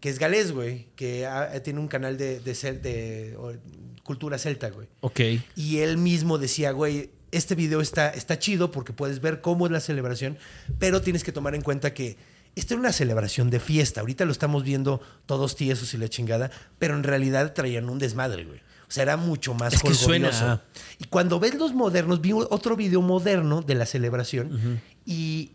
[0.00, 0.88] que es galés, güey.
[0.96, 1.26] Que
[1.64, 3.54] tiene un canal de, de, cel- de, o-
[4.02, 4.88] cultura celta, güey.
[5.00, 5.20] Ok.
[5.56, 9.72] Y él mismo decía, güey, este video está, está chido porque puedes ver cómo es
[9.72, 10.36] la celebración,
[10.78, 12.16] pero tienes que tomar en cuenta que
[12.54, 14.00] esta era una celebración de fiesta.
[14.00, 18.44] Ahorita lo estamos viendo todos tiesos y la chingada, pero en realidad traían un desmadre,
[18.44, 18.60] güey.
[18.88, 20.52] O sea, era mucho más Es que suena jolgorioso.
[20.52, 20.62] a-
[20.98, 25.52] Y cuando ves los modernos, vi otro video moderno de la celebración y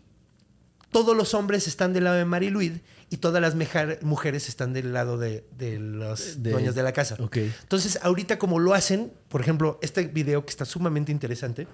[0.90, 3.54] todos los hombres están del lado de Mary Louise y todas las
[4.02, 7.16] mujeres están del lado de, de los De- dueños de la casa.
[7.20, 7.38] Ok.
[7.62, 11.66] Entonces, ahorita como lo hacen, por ejemplo, este video que está sumamente interesante,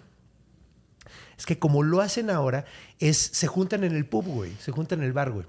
[1.36, 2.64] es que como lo hacen ahora,
[3.00, 5.46] es se juntan en el pub, güey, se juntan en el bar, güey.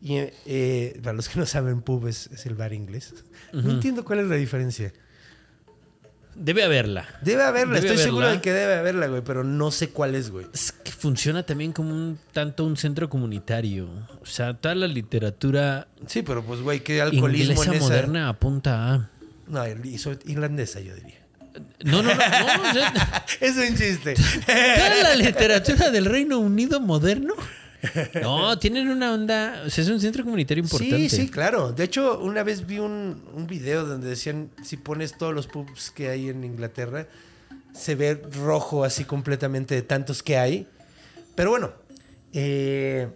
[0.00, 3.14] Y eh, para los que no saben, pub es, es el bar inglés.
[3.52, 4.92] No entiendo cuál es la diferencia.
[6.38, 7.06] Debe haberla.
[7.22, 10.30] Debe haberla, Debe estoy seguro de que debe haberla, güey, pero no sé cuál es,
[10.30, 10.46] güey.
[10.52, 13.88] Es que funciona también como un tanto un centro comunitario.
[14.20, 17.84] O sea, toda la literatura Sí, pero pues, güey, qué alcoholismo inglesa en esa.
[17.84, 19.10] moderna apunta a.
[19.48, 19.64] No,
[20.26, 21.20] irlandesa, yo diría.
[21.84, 22.14] No, no, no.
[22.14, 24.14] no, o sea, Es un chiste.
[24.14, 27.34] toda la literatura del Reino Unido moderno.
[28.22, 29.62] No, tienen una onda.
[29.66, 31.08] O sea, es un centro comunitario importante.
[31.08, 31.72] Sí, sí, claro.
[31.72, 35.90] De hecho, una vez vi un, un video donde decían, si pones todos los pubs
[35.90, 37.06] que hay en Inglaterra,
[37.74, 40.66] se ve rojo así completamente de tantos que hay.
[41.34, 41.72] Pero bueno,
[42.32, 43.08] eh,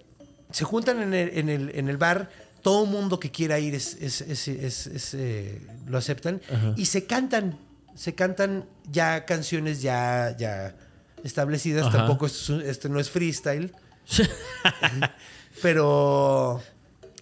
[0.50, 2.30] se juntan en el, en el- en el bar,
[2.62, 6.74] todo mundo que quiera ir es, es- es- es- eh, lo aceptan Ajá.
[6.76, 7.58] y se cantan,
[7.94, 10.74] se cantan ya canciones ya, ya
[11.24, 11.86] establecidas.
[11.86, 11.98] Ajá.
[11.98, 13.72] Tampoco esto no es freestyle.
[15.62, 16.62] Pero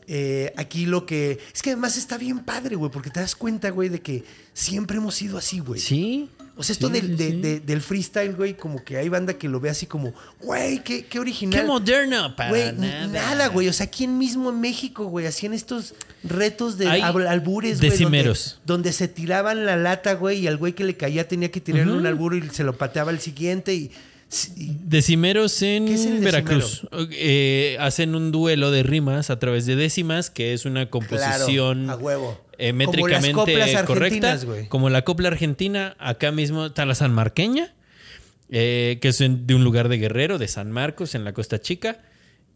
[0.07, 1.39] eh, aquí lo que.
[1.55, 4.97] Es que además está bien padre, güey, porque te das cuenta, güey, de que siempre
[4.99, 5.81] hemos sido así, güey.
[5.81, 6.31] Sí.
[6.57, 7.37] O sea, esto Sí, del, sí, de- sí.
[7.41, 11.05] de- del freestyle, güey, como que hay banda que lo ve así como, güey, qué,
[11.07, 11.61] qué original.
[11.61, 13.07] Qué moderno, para Güey, nada.
[13.07, 13.69] nada, güey.
[13.69, 17.91] O sea, aquí en mismo en México, güey, hacían estos retos de Hay albures, güey.
[17.91, 18.59] decimeros.
[18.67, 21.61] Donde, donde se tiraban la lata, güey, y al güey que le caía tenía que
[21.61, 23.91] tirarle un alburo y se lo pateaba al siguiente y...
[24.57, 26.87] Decimeros en ¿Qué es el Veracruz.
[27.13, 31.99] Eh, hacen un duelo de rimas a través de décimas, que es una composición Claro,
[31.99, 32.41] a huevo.
[32.59, 34.39] eh, Como métricamente coplas correcta.
[34.69, 37.73] Como la copla argentina, acá mismo está la sanmarqueña,
[38.51, 42.03] eh, que es de un lugar de Guerrero, de San Marcos, en la Costa Chica.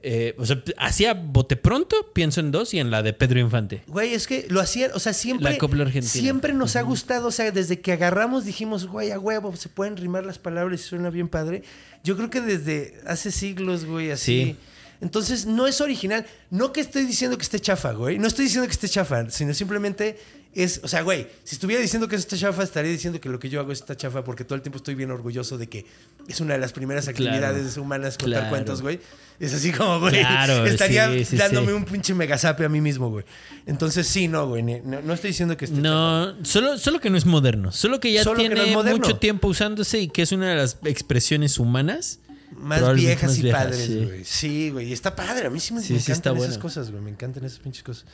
[0.04, 3.82] Eh, o sea, hacía bote pronto, pienso en dos y en la de Pedro Infante.
[3.86, 5.52] Güey, es que lo hacían, o sea, siempre.
[5.52, 6.10] La copla argentina.
[6.10, 9.96] Siempre nos ha gustado, o sea, desde que agarramos dijimos, güey, a huevo, se pueden
[9.96, 11.62] rimar las palabras y suena bien padre.
[12.02, 14.44] Yo creo que desde hace siglos, güey, así.
[14.44, 14.56] Sí.
[15.00, 16.26] Entonces, no es original.
[16.50, 18.18] No que estoy diciendo que esté chafa, güey.
[18.18, 20.18] No estoy diciendo que esté chafa, sino simplemente
[20.54, 23.38] es, o sea, güey, si estuviera diciendo que eso está chafa, estaría diciendo que lo
[23.38, 25.86] que yo hago está chafa porque todo el tiempo estoy bien orgulloso de que
[26.28, 28.50] es una de las primeras actividades humanas contar claro.
[28.50, 29.00] cuentos, güey.
[29.40, 31.72] Es así como, güey, Claro, estaría sí, sí, dándome sí.
[31.72, 33.24] un pinche megazape a mí mismo, güey.
[33.64, 35.88] Entonces, sí, no, güey, no, no estoy diciendo que esté chafa.
[35.88, 37.72] No, solo, solo que no es moderno.
[37.72, 40.56] Solo que ya Solo que tiene no mucho tiempo usándose y que es una de
[40.56, 42.18] las expresiones humanas.
[42.54, 44.04] Más viejas más y viejas, padres, sí.
[44.04, 44.24] güey.
[44.24, 44.88] Sí, güey.
[44.88, 45.46] Y está padre.
[45.46, 46.60] A mí sí me, me encantan esas bueno.
[46.60, 47.02] cosas, güey.
[47.02, 48.04] Me encantan esas pinches cosas.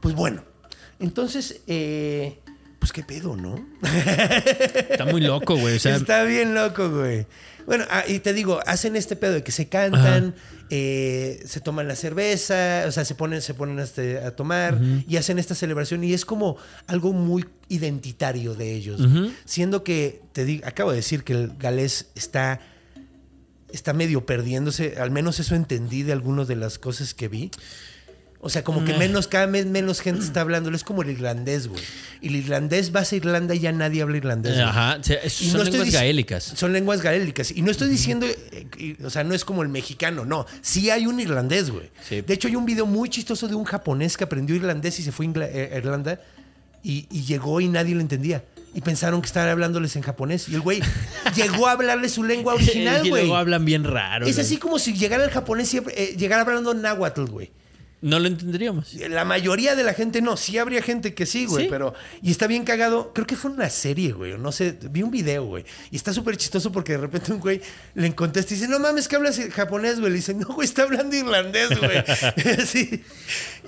[0.00, 0.42] Pues bueno.
[0.98, 2.38] Entonces, eh,
[2.78, 3.64] pues qué pedo, ¿no?
[4.90, 5.76] Está muy loco, güey.
[5.76, 7.26] O sea, está bien loco, güey.
[7.66, 10.34] Bueno, ah, y te digo, hacen este pedo de que se cantan,
[10.68, 15.16] eh, se toman la cerveza, o sea, se ponen, se ponen este, a tomar y
[15.16, 16.56] hacen esta celebración y es como
[16.88, 19.00] algo muy identitario de ellos.
[19.44, 22.60] Siendo que, te digo, acabo de decir que el galés está
[23.72, 27.50] está medio perdiéndose, al menos eso entendí de algunas de las cosas que vi.
[28.44, 30.74] O sea, como que menos, cada vez menos gente está hablándolo.
[30.74, 31.80] Es como el irlandés, güey.
[32.20, 34.54] Y el irlandés vas a Irlanda y ya nadie habla irlandés.
[34.54, 34.64] güey.
[34.64, 34.98] ajá.
[35.24, 36.42] Y son no lenguas gaélicas.
[36.56, 37.52] Son lenguas gaélicas.
[37.52, 40.44] Y no estoy diciendo, eh, y- o sea, no es como el mexicano, no.
[40.60, 41.88] Sí hay un irlandés, güey.
[42.08, 42.20] Sí.
[42.20, 45.12] De hecho, hay un video muy chistoso de un japonés que aprendió irlandés y se
[45.12, 46.20] fue a eh, Irlanda
[46.82, 48.42] y, y llegó y nadie lo entendía.
[48.74, 50.48] Y pensaron que estaban hablándoles en japonés.
[50.48, 50.80] Y el güey
[51.36, 53.22] llegó a hablarle su lengua original, y güey.
[53.22, 54.26] luego hablan bien raro.
[54.26, 54.44] Es güey.
[54.46, 57.52] así como si llegara el japonés siempre, eh, llegara hablando náhuatl, güey.
[58.02, 58.92] No lo entenderíamos.
[58.94, 60.36] La mayoría de la gente no.
[60.36, 61.64] Sí habría gente que sí, güey.
[61.66, 61.70] Sí.
[61.70, 61.94] Pero.
[62.20, 63.12] Y está bien cagado.
[63.14, 64.36] Creo que fue una serie, güey.
[64.36, 64.76] No sé.
[64.90, 65.64] Vi un video, güey.
[65.92, 67.60] Y está súper chistoso porque de repente un güey
[67.94, 70.10] le contesta y dice: No mames, que hablas japonés, güey.
[70.10, 72.02] Le dice: No, güey, está hablando irlandés, güey.
[72.66, 73.04] sí.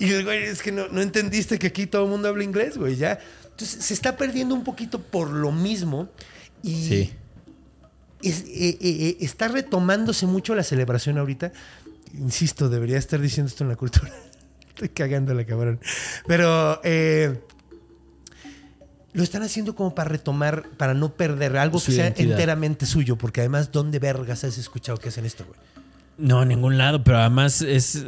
[0.00, 2.76] Y el güey, es que no, no entendiste que aquí todo el mundo habla inglés,
[2.76, 2.96] güey.
[2.96, 3.20] Ya.
[3.44, 6.08] Entonces se está perdiendo un poquito por lo mismo.
[6.60, 6.88] Y.
[6.88, 7.12] Sí.
[8.22, 11.52] es- eh, eh, eh, está retomándose mucho la celebración ahorita.
[12.18, 14.10] Insisto, debería estar diciendo esto en la cultura.
[14.68, 15.80] Estoy cagándola, cabrón.
[16.26, 17.40] Pero eh,
[19.12, 23.16] lo están haciendo como para retomar, para no perder algo Su que sea enteramente suyo.
[23.16, 25.58] Porque además, ¿dónde vergas has escuchado que hacen esto, güey?
[26.18, 28.04] No, en ningún lado, pero además es.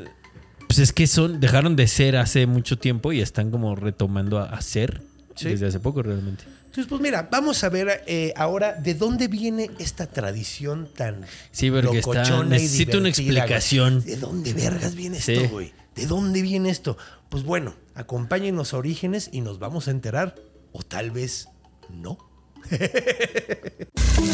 [0.66, 1.38] Pues es que son.
[1.40, 5.02] Dejaron de ser hace mucho tiempo y están como retomando a, a ser
[5.36, 5.50] Sí.
[5.50, 6.44] desde hace poco realmente.
[6.76, 11.70] Entonces, pues mira, vamos a ver eh, ahora de dónde viene esta tradición tan Sí,
[11.70, 13.10] porque está- locochona y necesito una güey.
[13.12, 14.04] explicación.
[14.04, 15.32] ¿De dónde vergas viene Sí.
[15.32, 15.72] esto, güey?
[15.94, 16.98] ¿De dónde viene esto?
[17.30, 20.34] Pues bueno, acompáñenos a Orígenes y nos vamos a enterar.
[20.72, 21.48] O tal vez
[21.88, 22.18] no.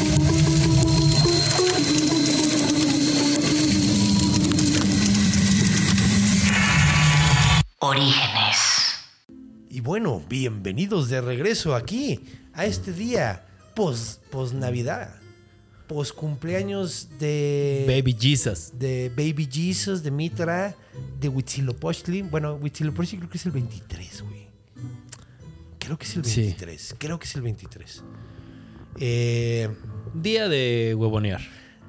[7.80, 8.71] Orígenes.
[9.72, 12.20] Y bueno, bienvenidos de regreso aquí
[12.52, 14.20] a este día post
[14.52, 15.14] Navidad,
[15.86, 18.72] post cumpleaños de Baby Jesus.
[18.78, 20.76] de Baby Jesus, de Mitra,
[21.18, 22.20] de Huitzilopochtli.
[22.20, 24.46] Bueno, Huitzilopochtli creo que es el 23, güey.
[25.78, 26.40] Creo que es el Sí.
[26.42, 26.94] 23.
[26.98, 28.02] Creo que es el 23.
[29.00, 29.70] Eh,
[30.12, 31.40] Día de huevonear.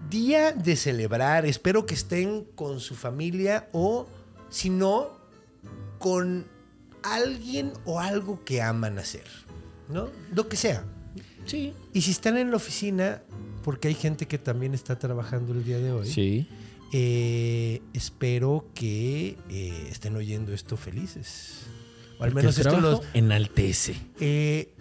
[0.09, 1.45] día de celebrar.
[1.45, 4.07] Espero que estén con su familia o,
[4.49, 5.09] si no,
[5.99, 6.45] con
[7.03, 9.25] alguien o algo que aman hacer.
[9.89, 10.09] ¿No?
[10.33, 10.85] Lo que sea.
[11.45, 11.73] Sí.
[11.93, 13.21] Y si están en la oficina,
[13.63, 16.07] porque hay gente que también está trabajando el día de hoy.
[16.07, 16.47] Sí.
[16.93, 21.63] Eh, espero que eh, estén oyendo esto felices.
[22.19, 23.95] O al Porque menos el esto los enaltece.
[24.19, 24.73] eh,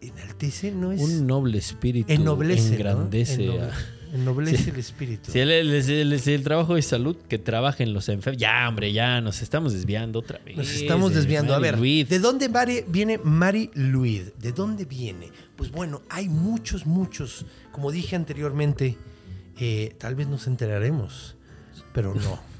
[0.00, 2.74] enaltece, no es Un noble espíritu ennoblece, ¿no?
[2.76, 3.60] engrandece.
[3.60, 3.70] A-
[4.16, 4.70] ennoblece Sí.
[4.70, 5.30] el espíritu.
[5.32, 8.40] Si el, el- el- el- el trabajo de salud que trabajen los enfermos.
[8.40, 10.56] Ya, hombre, ya nos estamos desviando otra vez.
[10.56, 11.54] Nos estamos de desviando.
[11.54, 12.08] A Mary ver.
[12.08, 14.32] ¿de dónde Mari- viene Mari Louise?
[14.40, 15.28] ¿De dónde viene?
[15.56, 17.46] Pues bueno, hay muchos, muchos.
[17.72, 18.96] Como dije anteriormente,
[19.58, 21.36] eh, tal vez nos enteraremos,
[21.92, 22.40] pero no.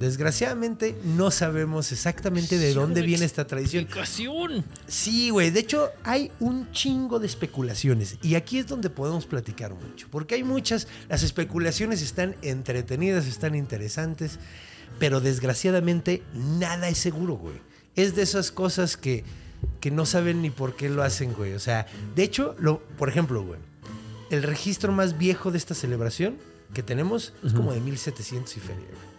[0.00, 3.84] Desgraciadamente no sabemos exactamente de dónde viene esta tradición.
[4.86, 5.50] Sí, güey.
[5.50, 8.16] De hecho, hay un chingo de especulaciones.
[8.22, 10.08] Y aquí es donde podemos platicar mucho.
[10.10, 10.88] Porque hay muchas.
[11.10, 14.38] Las especulaciones están entretenidas, están interesantes.
[14.98, 17.60] Pero desgraciadamente nada es seguro, güey.
[17.94, 19.22] Es de esas cosas que,
[19.80, 21.52] que no saben ni por qué lo hacen, güey.
[21.52, 21.86] O sea,
[22.16, 23.60] de hecho, lo, por ejemplo, güey.
[24.30, 26.38] El registro más viejo de esta celebración
[26.72, 29.09] que tenemos es como de 1700 y feria, güey.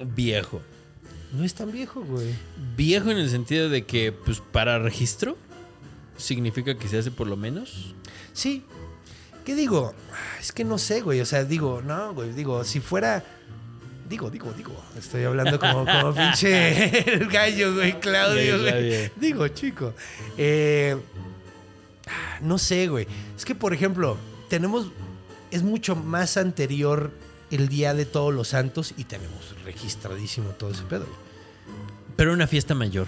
[0.00, 0.60] Viejo.
[1.32, 2.32] No es tan viejo, güey.
[2.76, 5.36] Viejo en el sentido de que, pues, para registro,
[6.16, 7.94] significa que se hace por lo menos.
[8.32, 8.62] Sí.
[9.44, 9.94] ¿Qué digo?
[10.40, 11.20] Es que no sé, güey.
[11.20, 12.32] O sea, digo, no, güey.
[12.32, 13.24] Digo, si fuera.
[14.08, 14.74] Digo, digo, digo.
[14.98, 18.80] Estoy hablando como, como pinche el gallo, güey, Claudio, Claudio.
[18.80, 19.10] güey.
[19.16, 19.92] Digo, chico.
[20.38, 20.96] Eh,
[22.42, 23.06] no sé, güey.
[23.36, 24.16] Es que, por ejemplo,
[24.48, 24.88] tenemos.
[25.50, 27.12] Es mucho más anterior
[27.54, 31.06] el día de todos los santos y tenemos registradísimo todo ese pedo.
[32.16, 33.06] Pero una fiesta mayor.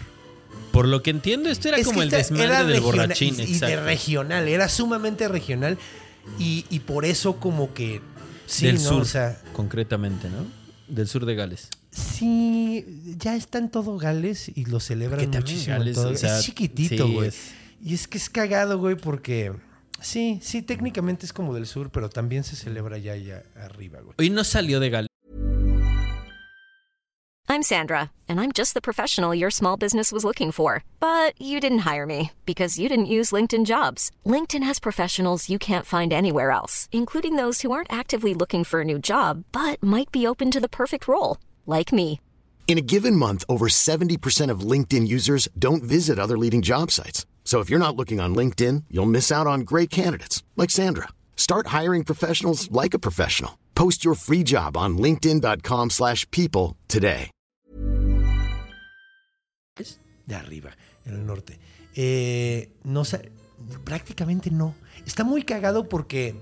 [0.72, 3.36] Por lo que entiendo, esto era Es como el desmadre del borrachín.
[3.38, 5.78] Y, y de regional, era sumamente regional.
[6.38, 8.00] Y, y por eso, como que.
[8.46, 8.80] Sí, del ¿no?
[8.90, 10.46] sur, O sea, concretamente, ¿no?
[10.88, 11.68] Del sur de Gales.
[11.90, 12.84] Sí,
[13.18, 15.78] ya está en todo Gales y lo celebran muchísimo.
[15.78, 17.28] Gales, todo- o sea, es chiquitito, sí, güey.
[17.28, 17.50] es-
[17.82, 19.52] Y es que es cagado, güey, porque
[20.00, 24.14] sí, sí, técnicamente es como del sur, pero también se celebra ya allá arriba, güey.
[24.18, 25.08] Hoy no salió de Gales.
[27.48, 30.82] I'm Sandra, and I'm just the professional your small business was looking for.
[30.98, 34.10] But you didn't hire me because you didn't use LinkedIn jobs.
[34.26, 38.80] LinkedIn has professionals you can't find anywhere else, including those who aren't actively looking for
[38.80, 42.20] a new job but might be open to the perfect role, like me.
[42.66, 47.24] In a given month, over 70% of LinkedIn users don't visit other leading job sites.
[47.46, 51.08] So if you're not looking on LinkedIn, you'll miss out on great candidates like Sandra.
[51.36, 53.52] Start hiring professionals like a professional.
[53.76, 57.30] Post your free job on linkedin.com/people today.
[60.26, 60.70] De arriba,
[61.04, 61.60] en el norte.
[61.94, 63.30] Eh, no sé,
[63.84, 64.74] prácticamente no.
[65.06, 66.34] Está muy cagado porque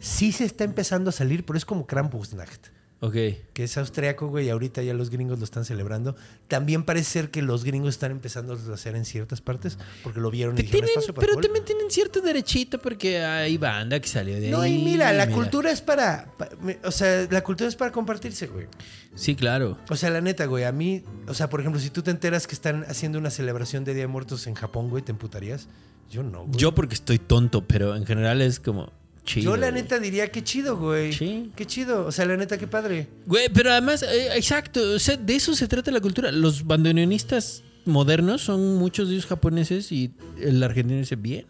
[0.00, 2.75] sí se está empezando a salir, pero es como Krampusnacht.
[3.00, 3.12] Ok.
[3.52, 6.16] que es austriaco, güey, y ahorita ya los gringos lo están celebrando.
[6.48, 10.30] También parece ser que los gringos están empezando a hacer en ciertas partes, porque lo
[10.30, 11.42] vieron y dijeron, tienen- pero cool".
[11.42, 14.80] también tienen cierto derechito porque hay banda que salió de No, ahí.
[14.80, 18.46] y mira, la cultura es para, pa- me- o sea, la cultura es para compartirse,
[18.46, 18.66] güey.
[19.14, 19.76] Sí, claro.
[19.90, 22.46] O sea, la neta, güey, a mí, o sea, por ejemplo, si tú te enteras
[22.46, 25.68] que están haciendo una celebración de Día de Muertos en Japón, güey, ¿te emputarías?
[26.10, 26.56] Yo no, güey.
[26.58, 28.90] Yo porque estoy tonto, pero en general es como
[29.26, 29.50] chido.
[29.50, 29.82] Yo la güey.
[29.82, 31.12] neta diría, qué chido, güey.
[31.12, 31.52] Sí.
[31.54, 32.06] Qué chido.
[32.06, 33.08] O sea, la neta, qué padre.
[33.26, 36.32] Güey, pero además, eh, exacto, o sea, de eso se trata la cultura.
[36.32, 41.46] Los bandoneonistas modernos son muchos de ellos japoneses y el argentino dice bien.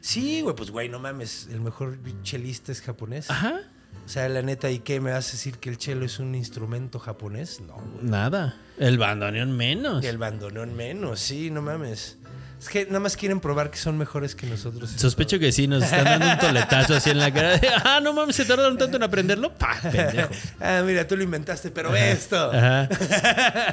[0.00, 1.48] Sí, güey, pues, güey, no mames.
[1.52, 3.30] El mejor chelista es japonés.
[3.30, 3.60] Ajá.
[4.04, 6.36] O sea, la neta, ¿y qué me vas a decir que el chelo es un
[6.36, 7.60] instrumento japonés?
[7.60, 8.08] No, güey.
[8.08, 8.56] Nada.
[8.78, 10.04] El bandoneón menos.
[10.04, 12.18] El bandoneón menos, sí, no mames.
[12.60, 14.90] Es que nada más quieren probar que son mejores que nosotros.
[14.90, 18.12] Sospecho que sí, nos están dando un toletazo así en la cara de, ah, no
[18.12, 19.52] mames, se tardaron tanto en aprenderlo.
[19.54, 19.78] ¡Pah!
[19.82, 20.28] Pendejo.
[20.60, 22.50] ah, mira, tú lo inventaste, pero ve esto.
[22.52, 22.88] Ajá.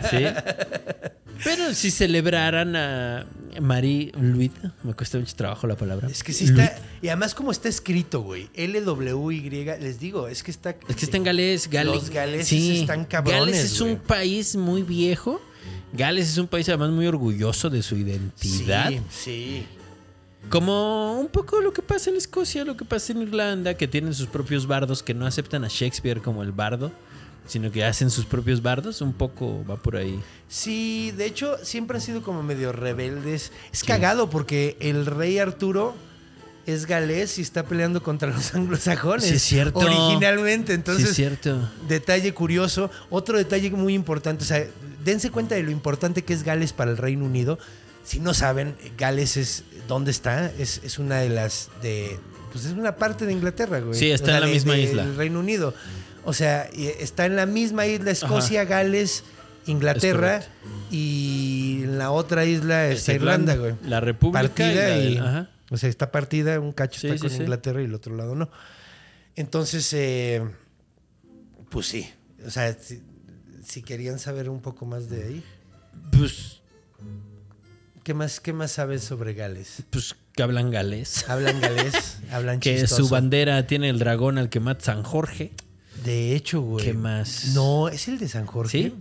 [0.09, 0.25] Sí.
[1.43, 3.25] Pero si celebraran a
[3.59, 4.51] Marie Louis,
[4.83, 6.07] me cuesta mucho trabajo la palabra.
[6.07, 6.77] Es que sí está.
[7.01, 8.49] Y además, como está escrito, güey.
[8.53, 9.49] L-W-Y.
[9.49, 10.75] Les digo, es que está.
[10.87, 11.69] Es que está en Gales.
[11.69, 15.41] Gales Los galeses están cabrones, Gales es un país muy viejo.
[15.93, 18.89] Gales es un país además muy orgulloso de su identidad.
[18.89, 19.65] Sí, sí.
[20.49, 24.13] Como un poco lo que pasa en Escocia, lo que pasa en Irlanda, que tienen
[24.13, 26.91] sus propios bardos que no aceptan a Shakespeare como el bardo,
[27.47, 29.01] sino que hacen sus propios bardos.
[29.01, 30.19] Un poco va por ahí.
[30.49, 33.51] Sí, de hecho, siempre han sido como medio rebeldes.
[33.71, 35.95] Es cagado porque el rey Arturo
[36.65, 39.25] es galés y está peleando contra los anglosajones.
[39.25, 39.79] Sí, es cierto.
[39.79, 40.73] Originalmente.
[40.73, 41.69] Entonces, sí, es cierto.
[41.87, 42.89] detalle curioso.
[43.09, 44.43] Otro detalle muy importante.
[44.43, 44.65] O sea,
[45.03, 47.59] dense cuenta de lo importante que es Gales para el Reino Unido.
[48.03, 49.63] Si no saben, Gales es.
[49.87, 50.51] ¿Dónde está?
[50.57, 51.69] Es, es una de las.
[51.81, 52.17] de
[52.51, 53.97] Pues es una parte de Inglaterra, güey.
[53.97, 55.05] Sí, está en la de- misma de- isla.
[55.05, 55.73] del Reino Unido.
[56.25, 56.63] O sea,
[56.99, 59.23] está en la misma isla Escocia, Gales,
[59.65, 60.37] Inglaterra.
[60.37, 60.47] Es
[60.91, 63.75] Y en la otra isla está Irlanda, güey.
[63.85, 65.13] La República Partida y la y.
[65.15, 65.49] del- ajá.
[65.69, 67.37] O sea, está partida, un cacho Sí, está sí, con sí.
[67.37, 68.49] Inglaterra y el otro lado no.
[69.35, 70.43] Entonces, eh,
[71.69, 72.09] pues sí.
[72.45, 72.75] O sea,
[73.65, 75.43] si, querían saber un poco más de ahí.
[76.11, 76.61] Pues,
[78.03, 79.83] ¿Qué más, qué más sabes sobre Gales?
[79.89, 81.29] pues que hablan galés.
[81.29, 83.03] Hablan galés, hablan Que chistoso.
[83.03, 85.51] su bandera tiene el dragón al que mata San Jorge.
[86.03, 86.83] De hecho, güey.
[86.85, 87.51] ¿Qué más?
[87.53, 88.71] No, es el de San Jorge.
[88.71, 88.93] ¿Sí?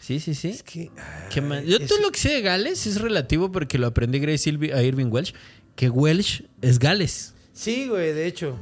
[0.00, 0.48] Sí, sí, sí.
[0.50, 0.90] Es que.
[1.30, 1.64] ¿Qué más?
[1.64, 4.82] Yo es- todo lo que sé de Gales es relativo porque lo aprendí Irvi- a
[4.82, 5.34] Irving Welsh,
[5.74, 7.34] que Welsh es Gales.
[7.52, 8.56] Sí, güey, de hecho.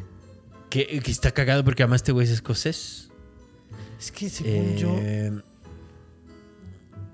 [0.70, 3.05] Que, que está cagado porque además este güey es escocés.
[3.98, 4.94] Es que según yo.
[4.98, 5.32] Eh,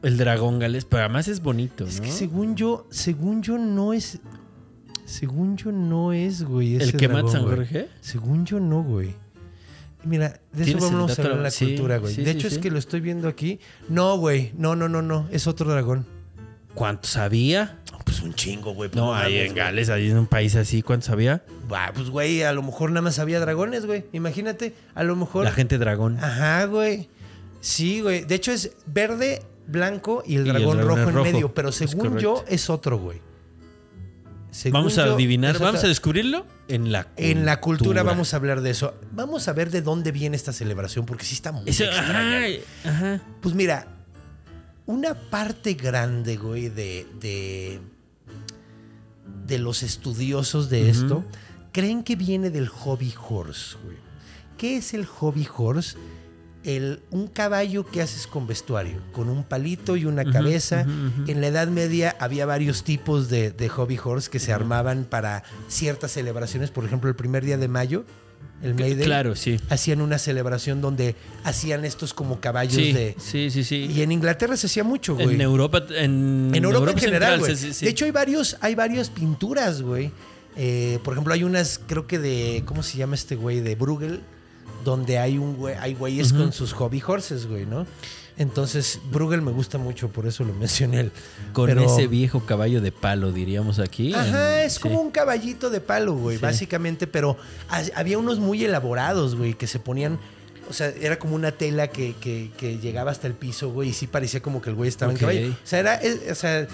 [0.03, 2.05] El dragón Gales, pero además es bonito, Es ¿no?
[2.05, 4.19] que según yo, según yo no es.
[5.05, 6.77] Según yo no es, güey.
[6.77, 7.57] ¿El que mata dragón, San güey.
[7.57, 7.89] Jorge?
[8.01, 9.15] Según yo no, güey.
[10.05, 12.15] Mira, de eso ¿Tienes el vamos a hablar en la Sí, cultura, güey.
[12.15, 12.57] sí, de hecho, sí.
[12.57, 13.61] es que lo estoy viendo aquí.
[13.89, 14.53] No, güey.
[14.57, 15.29] No, no, no, no.
[15.31, 16.07] Es otro dragón.
[16.75, 17.79] ¿Cuánto sabía?
[18.05, 18.91] Pues un chingo, güey.
[18.91, 19.65] pues No, ahí mames, en güey.
[19.65, 21.43] Gales, ahí en un país así, ¿cuánto sabía?
[21.69, 24.05] Bah, pues, güey, a lo mejor nada más había dragones, güey.
[24.13, 24.75] Imagínate.
[24.95, 25.45] A lo mejor.
[25.45, 26.19] La gente dragón.
[26.23, 27.09] Ajá, güey.
[27.61, 28.25] Sí, güey.
[28.25, 31.25] De hecho, es verde, blanco y el Y el dragón rojo en rojo.
[31.25, 31.55] medio.
[31.55, 33.21] Pero Es según yo, es otro, güey.
[34.51, 37.29] Según Vamos a yo, adivinar, eso vamos a descubrirlo en la cultura.
[37.31, 38.95] En la cultura vamos a hablar de eso.
[39.13, 42.47] Vamos a ver de dónde viene esta celebración, porque sí está muy Eso, extraña.
[42.85, 43.21] ajá, ajá.
[43.41, 43.87] Pues mira,
[44.85, 47.81] una parte grande, güey, de, de,
[49.47, 51.25] de los estudiosos de esto
[51.73, 53.97] creen que viene del hobby horse, güey.
[54.57, 55.97] ¿Qué es el hobby horse?
[56.63, 60.87] El, un caballo que haces con vestuario, con un palito y una cabeza.
[61.27, 65.43] En la Edad Media había varios tipos de, de hobby horse que se armaban para
[65.67, 66.71] ciertas celebraciones.
[66.71, 68.05] Por ejemplo, el primer día de mayo,
[68.63, 69.59] el May Day, Claro, sí.
[69.69, 73.17] hacían una celebración donde hacían estos como caballos Sí, de...
[73.19, 73.91] sí, sí, sí.
[73.95, 75.35] Y en Inglaterra se hacía mucho, güey.
[75.35, 77.57] En Europa, en, En Europa, en general, güey.
[77.57, 77.85] sí, sí, sí.
[77.85, 80.11] De hecho, hay varios, hay varias pinturas, güey.
[80.57, 83.61] Eh, por ejemplo, hay unas, creo que de, ¿cómo se llama este güey?
[83.61, 84.21] De Bruegel,
[84.85, 87.87] donde hay un güey, hay güeyes con sus hobby horses, güey, ¿no?
[88.39, 91.01] Entonces, Bruegel me gusta mucho, por eso lo mencioné.
[91.01, 91.13] él.
[91.53, 94.15] con Pero- ese viejo caballo de palo, diríamos aquí.
[94.15, 94.81] Ajá, En- es sí.
[94.81, 96.43] como un caballito de palo, güey, Sí.
[96.43, 97.37] básicamente, pero
[97.69, 100.19] ha- había unos muy elaborados, güey, que se ponían,
[100.71, 103.93] o sea, era como una tela que, que- que llegaba hasta el piso, güey, y
[103.93, 105.51] sí parecía como que el güey estaba en caballo.
[105.51, 106.67] O sea, era, es- o sea,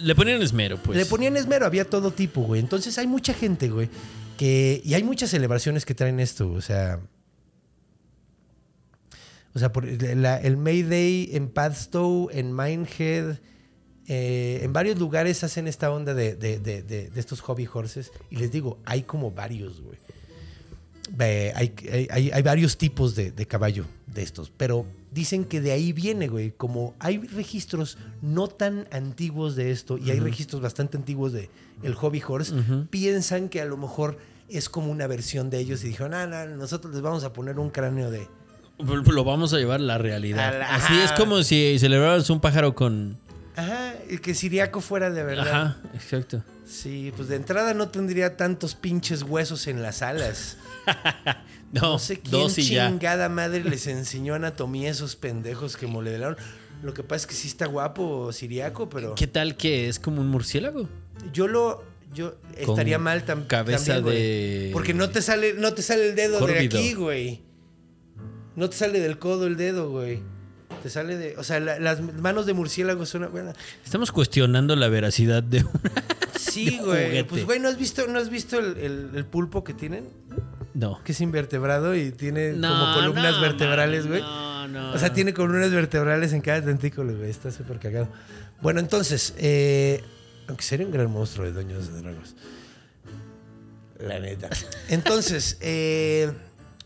[0.00, 0.96] Le ponían esmero, pues.
[0.96, 2.60] le ponían esmero, había todo tipo, güey.
[2.60, 3.90] Entonces hay mucha gente, güey,
[4.36, 4.80] que.
[4.84, 7.00] Y hay muchas celebraciones que traen esto, o sea.
[9.58, 13.38] O sea, por, la- el Mayday en Padstow, en Minehead,
[14.06, 18.10] eh, en varios lugares hacen esta onda de, de- de- de- de estos hobby horses.
[18.30, 19.98] Y les digo, hay como varios, güey.
[21.18, 25.72] Hay, hay- hay- hay varios tipos de, de caballo de estos, pero dicen que de
[25.72, 26.50] ahí viene, güey.
[26.52, 31.48] Como hay registros no tan antiguos de esto y hay registros bastante antiguos de
[31.82, 32.52] el hobby horse,
[32.90, 34.18] piensan que a lo mejor
[34.50, 37.58] es como una versión de ellos y dijeron, ah, no, nosotros les vamos a poner
[37.58, 38.26] un cráneo de...
[38.78, 40.48] Lo vamos a llevar a la realidad.
[40.54, 43.18] A la- Así es como si celebraras un pájaro con.
[43.56, 45.48] Ajá, y que Siriaco fuera de verdad.
[45.48, 46.44] Ajá, exacto.
[46.64, 50.56] Sí, pues de entrada no tendría tantos pinches huesos en las alas.
[51.70, 52.88] No, No sé quién dos y ya.
[52.88, 56.34] chingada madre les enseñó anatomía a esos pendejos que modelaron.
[56.82, 60.22] Lo que pasa es que sí está guapo Siriaco, pero ¿Qué tal que es como
[60.22, 60.88] un murciélago?
[61.30, 64.16] yo lo yo Con estaría mal tam- cabeza también, güey.
[64.16, 67.42] de- porque no te sale no te sale el dedo de aquí, güey.
[68.58, 70.20] No te sale del codo el dedo, güey.
[70.82, 73.52] Te sale de, o sea, la- las manos de murciélago son una buena.
[73.84, 76.04] Estamos cuestionando la veracidad de una.
[76.38, 77.06] Sí, De güey.
[77.06, 77.24] juguete.
[77.24, 80.08] Pues güey, ¿no has visto no has visto el, el- el pulpo que tienen?
[80.74, 81.02] No.
[81.02, 84.20] Que es invertebrado y tiene No, como columnas no, vertebrales, man, güey.
[84.22, 84.92] no, no.
[84.92, 87.30] O sea, tiene columnas vertebrales en cada tentículo, güey.
[87.30, 88.08] Está súper cagado.
[88.60, 90.02] Bueno, entonces, eh,
[90.46, 92.36] aunque sería un gran monstruo de Doños de Dragos.
[94.00, 94.48] La neta.
[94.88, 96.30] Entonces, eh,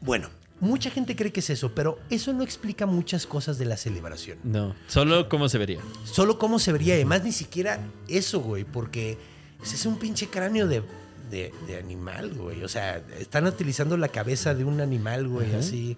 [0.01, 0.31] bueno,
[0.62, 4.38] mucha gente cree que es eso, pero eso no explica muchas cosas de la celebración.
[4.44, 5.80] No, solo cómo se vería.
[6.04, 9.18] Solo cómo se vería, además ni siquiera eso, güey, porque
[9.62, 10.82] ese es un pinche cráneo de,
[11.30, 12.62] de- de animal, güey.
[12.64, 15.96] O sea, están utilizando la cabeza de un animal, güey, así.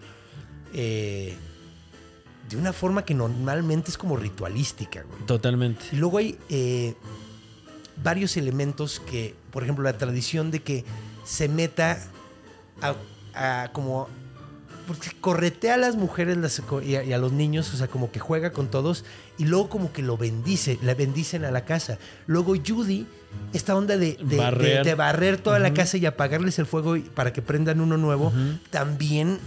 [0.72, 1.34] eh,
[2.48, 5.22] de una forma que normalmente es como ritualística, güey.
[5.26, 5.84] Totalmente.
[5.92, 6.94] Y luego hay eh,
[8.02, 10.84] varios elementos que, por ejemplo, la tradición de que
[11.24, 11.98] se meta
[12.82, 12.94] a,
[13.62, 14.08] a como...
[14.87, 18.12] Porque corretea a las mujeres las- y, a, y a los niños, o sea, como
[18.12, 19.05] que juega con todos
[19.39, 21.99] y luego como que lo bendice, le bendicen a la casa.
[22.26, 23.07] Luego Judy,
[23.55, 24.85] esta onda de, Barrer.
[24.85, 28.30] de barrer toda la casa y apagarles el fuego y- para que prendan uno nuevo,
[28.70, 29.39] también,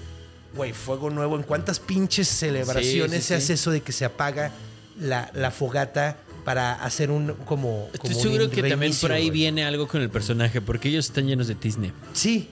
[0.56, 1.36] güey, fuego nuevo.
[1.36, 3.44] ¿En cuántas pinches celebraciones Sí, sí, se sí.
[3.44, 4.52] hace eso de que se apaga
[5.00, 9.24] la, la fogata para hacer un como, Estoy como un seguro que también por ahí
[9.28, 9.32] güey.
[9.32, 11.92] viene algo con el personaje, porque ellos están llenos de tizne.
[12.14, 12.50] Sí,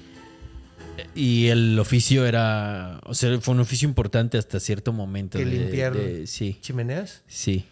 [1.16, 3.00] Y el oficio era.
[3.06, 5.38] O sea, fue un oficio importante hasta cierto momento.
[5.38, 7.22] que de- limpiar de- sí, chimeneas.
[7.28, 7.66] sí.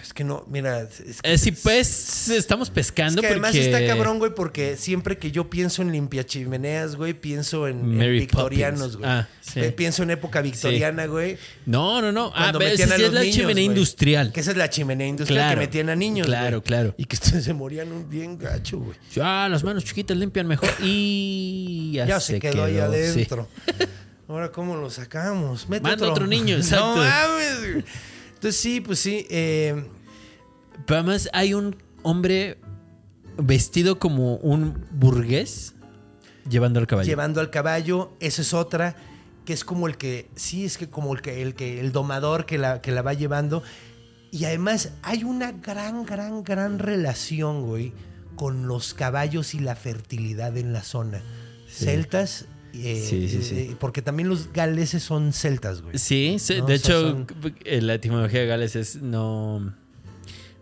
[0.00, 3.64] Es que no, mira, es que, Eh, sí, pues estamos es pescando que además porque.
[3.64, 8.96] está cabrón, güey, porque siempre que yo pienso en limpia chimeneas, güey, pienso en, victorianos,
[8.96, 9.08] güey.
[9.10, 9.60] Ah, sí.
[9.76, 11.36] Pienso en época victoriana, güey.
[11.66, 12.32] No, No, no, no.
[12.34, 13.64] Ah, metían esa a sí es la niños, chimenea güey.
[13.64, 14.32] industrial.
[14.32, 15.60] Que esa es la chimenea industrial Claro.
[15.60, 16.62] que metían a niños, Claro, güey.
[16.62, 16.94] claro.
[16.96, 18.96] Y que se morían un bien gacho, güey.
[19.20, 20.68] Ah, las manos chiquitas limpian mejor.
[20.82, 23.48] Y ya, Ya, se, quedó, ahí adentro.
[24.28, 25.68] Ahora, ¿cómo lo sacamos?
[25.68, 26.96] Mete Manda otro niño, No exacto.
[26.96, 27.84] mames, güey.
[28.42, 29.24] Entonces, sí, pues sí.
[29.30, 29.84] eh,
[30.84, 32.58] Pero además hay un hombre
[33.38, 35.74] vestido como un burgués
[36.50, 37.06] llevando al caballo.
[37.08, 38.10] llevando al caballo.
[38.18, 38.96] Esa es otra,
[39.44, 42.44] que es como el que, sí, es que como el que, el que, el domador
[42.44, 43.62] que la, que la va llevando.
[44.32, 47.92] Y además hay una gran, gran, gran relación, güey,
[48.34, 51.22] con los caballos y la fertilidad en la zona.
[51.68, 53.54] Celtas, eh, Sí, sí, sí.
[53.58, 55.98] eh, porque también los galeses son celtas, güey.
[55.98, 57.26] Sí, sí, No, de o sea, hecho, son-
[57.64, 59.74] eh, la etimología de Gales es no.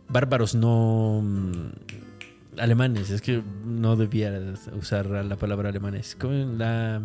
[0.09, 3.11] bárbaros no mm, alemanes.
[3.11, 4.33] Es que no debía
[4.79, 6.17] usar la palabra alemanes.
[6.19, 7.03] ¿Cómo la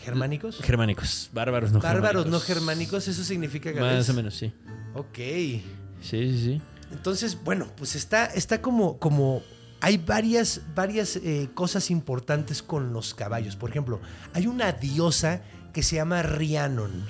[0.00, 0.58] ¿Germánicos?
[0.62, 1.30] germánicos?
[1.32, 2.44] Bárbaros no Bárbaros no germánicos.
[2.46, 3.98] germánicos, eso significa galés.
[3.98, 4.52] Más o menos, sí.
[4.94, 5.16] Ok.
[5.18, 5.62] Sí,
[6.02, 6.60] sí, sí.
[6.90, 9.42] Entonces, bueno, pues está, está como, como.
[9.84, 13.56] Hay varias, varias eh, cosas importantes con los caballos.
[13.56, 14.00] Por ejemplo,
[14.32, 15.42] hay una diosa
[15.74, 17.04] que se llama Rhiannon.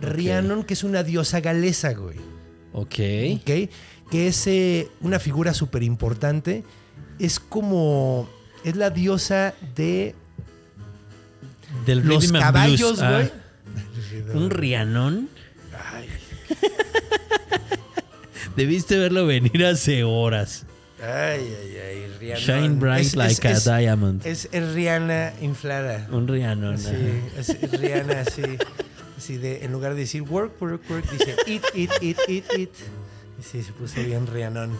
[0.00, 2.16] Rhiannon, que es una diosa galesa, güey.
[2.72, 3.42] Ok.
[3.42, 3.70] ¿ok?
[4.10, 6.64] Que es eh, una figura súper importante.
[7.18, 8.26] Es como.
[8.64, 10.14] Es la diosa de
[11.84, 12.98] Del los caballos.
[13.02, 14.42] Ah, güey.
[14.42, 15.28] Un rianón.
[18.56, 20.64] Debiste verlo venir hace horas.
[21.02, 22.42] Ay, ay, ay, Rhiannon.
[22.44, 24.26] Shine bright Es- like es- a es- diamond.
[24.26, 26.06] Es, Rihanna inflada.
[26.10, 26.76] un rianón.
[26.78, 26.92] Sí,
[27.38, 28.42] es Rihanna así.
[29.16, 32.70] Así de, en lugar de decir work, work, work, dice eat, eat, eat, eat, eat.
[33.38, 34.70] Y sí, se puso bien Rihannon.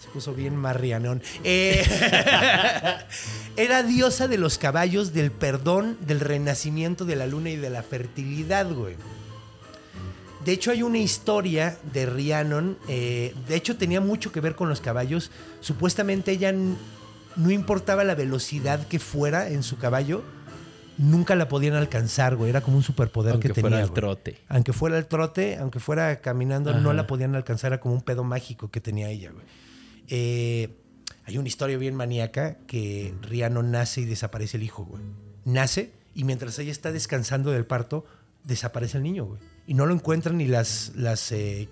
[0.00, 1.20] Se puso bien más Rihannon.
[1.44, 1.84] Eh,
[3.56, 7.82] era diosa de los caballos, del perdón, del renacimiento de la luna y de la
[7.82, 8.94] fertilidad, güey.
[10.44, 12.78] De hecho, hay una historia de Rhiannon.
[12.88, 15.30] eh, de hecho, tenía mucho que ver con los caballos.
[15.60, 20.22] Supuestamente ella no importaba la velocidad que fuera en su caballo,
[20.98, 22.50] nunca la podían alcanzar, güey.
[22.50, 23.70] Era como un superpoder Aunque que tenía.
[23.70, 24.38] fuera el trote.
[24.48, 27.72] Aunque fuera el trote, aunque fuera caminando, no la podían alcanzar.
[27.72, 29.44] Era como un pedo mágico que tenía ella, güey.
[30.08, 30.76] Eh,
[31.24, 35.02] hay una historia bien maníaca que Rhiannon nace y desaparece el hijo, güey.
[35.44, 38.04] Nace y mientras ella está descansando del parto,
[38.44, 39.40] desaparece el niño, güey.
[39.70, 41.68] Y no lo encuentran ni las, las eh,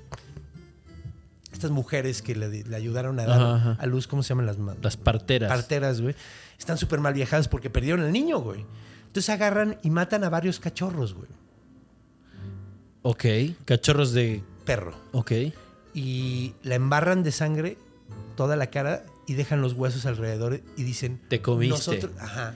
[1.52, 3.76] estas mujeres que le, le ayudaron a dar Ajá, ajá.
[3.80, 5.50] a luz, ¿cómo se llaman las Las parteras.
[5.50, 6.14] parteras, güey?
[6.56, 8.64] Están súper mal viajadas porque perdieron al niño, güey.
[9.08, 11.26] Entonces agarran y matan a varios cachorros, güey.
[13.02, 13.24] Ok.
[13.64, 14.42] Cachorros de.
[14.64, 14.94] Perro.
[15.10, 15.32] Ok.
[15.94, 17.78] y la embarran de sangre
[18.36, 21.74] toda la cara y dejan los huesos alrededor y dicen Te comiste.
[21.74, 22.54] nosotros ajá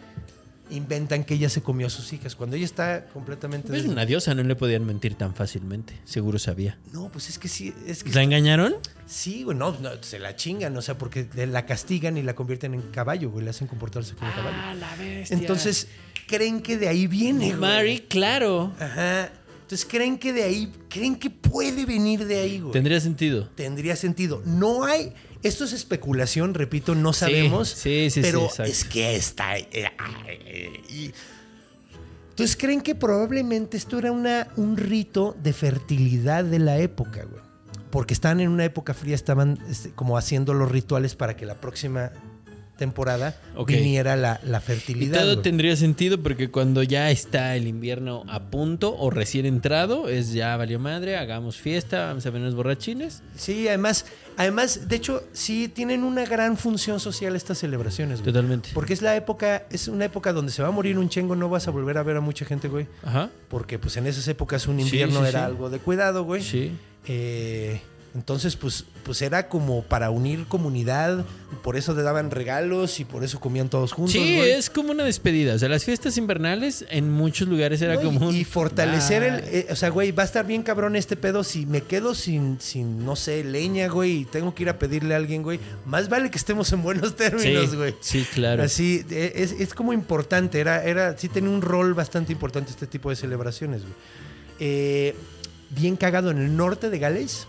[0.72, 4.04] inventan que ella se comió a sus hijas cuando ella está completamente Es des- una
[4.06, 5.94] diosa, no le podían mentir tan fácilmente.
[6.04, 6.78] Seguro sabía.
[6.92, 8.74] no pues es que sí es que ¿La engañaron?
[9.06, 12.82] sí güey no, se la chingan o sea porque la castigan y la convierten en
[12.82, 15.36] caballo güey le hacen comportarse como caballo Ah, la bestia.
[15.36, 15.88] entonces
[16.26, 17.60] creen que de ahí viene güey.
[17.60, 18.72] Mari, claro.
[18.78, 19.30] ajá
[19.62, 23.48] entonces creen que de ahí creen que puede venir de ahí güey Tendría sentido.
[23.54, 24.42] tendría sentido.
[24.44, 25.12] No hay.
[25.42, 27.68] Esto es especulación, repito, no sabemos.
[27.68, 29.58] sí, sí, sí, Pero es que está.
[29.58, 31.12] eh, eh, y-
[32.30, 37.42] Entonces creen que probablemente esto era una, un rito de fertilidad de la época, güey.
[37.90, 41.60] Porque estaban en una época fría, estaban este, como haciendo los rituales para que la
[41.60, 42.10] próxima
[42.76, 43.68] temporada Ok.
[43.68, 45.20] viniera la, la Y fertilidad.
[45.20, 45.42] todo güey.
[45.42, 50.56] tendría sentido porque cuando ya está el invierno a punto o recién entrado, es ya
[50.56, 53.22] valió madre, hagamos fiesta, vamos a vernos borrachines.
[53.36, 54.06] Sí, además,
[54.36, 58.32] además, de hecho, sí tienen una gran función social estas celebraciones, güey.
[58.32, 58.70] Totalmente.
[58.74, 61.48] Porque es la época, es una época donde se va a morir un chengo, no
[61.48, 62.86] vas a volver a ver a mucha gente, güey.
[63.04, 63.30] Aja.
[63.48, 65.44] Porque pues en esas épocas un Sí, invierno sí, era sí.
[65.46, 66.42] algo de cuidado, güey.
[66.42, 66.72] Sí.
[67.06, 67.80] Eh,
[68.14, 71.24] entonces, pues, pues era como para unir comunidad,
[71.62, 74.12] por eso le daban regalos y por eso comían todos juntos.
[74.12, 75.54] Sí, es como una despedida.
[75.54, 78.34] O sea, las fiestas invernales en muchos lugares era No, un...
[78.34, 79.34] y, fortalecer el.
[79.46, 82.60] Eh, o sea, güey, va a estar bien cabrón este pedo si me quedo sin,
[82.60, 85.58] sin, no sé, leña, güey, y tengo que ir a pedirle a alguien, güey.
[85.86, 87.94] Más vale que estemos en buenos términos, Sí, güey.
[88.00, 88.62] sí, claro.
[88.62, 92.86] Así, eh, es, es como importante, era, era, sí tenía un rol bastante importante este
[92.86, 93.94] tipo de celebraciones, güey.
[94.60, 95.14] Eh,
[95.74, 97.46] bien cagado, en el norte de Gales,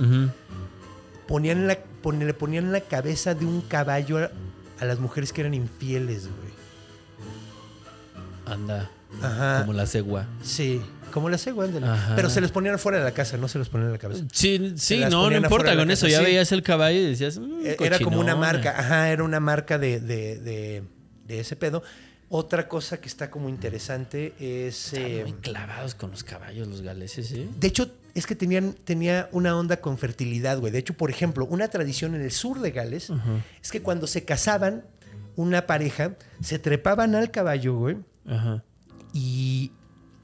[1.28, 4.32] ponían la, pon- le ponían la cabeza de un caballo a,
[4.80, 6.54] a las mujeres que eran infieles, güey.
[8.46, 8.90] Anda.
[9.22, 9.60] Ajá.
[9.62, 10.26] Como la cegua.
[10.42, 11.88] Sí, como la cegua, ándale.
[11.88, 12.16] Ajá.
[12.16, 14.26] Pero se les ponían afuera de la casa, no se los ponían en la cabeza.
[14.32, 16.08] Sí, sí, no, no importa con eso.
[16.08, 16.26] Ya sí.
[16.26, 17.38] veías el caballo y decías...
[17.40, 18.36] "Mm, Eh, Era como una cochinona".
[18.54, 20.84] marca, ajá, era una marca de, de- de-
[21.28, 21.84] de ese pedo.
[22.36, 24.94] Otra cosa que está como interesante es...
[24.94, 27.48] Estaban eh, muy clavados con los caballos, los galeses, ¿eh?
[27.60, 30.72] de hecho, es que tenían, tenía una onda con fertilidad, güey.
[30.72, 33.12] De hecho, por ejemplo, una tradición en el sur de Gales
[33.62, 34.84] es que cuando se casaban
[35.36, 38.64] una pareja, se trepaban al caballo, güey, Ajá.
[39.14, 39.72] y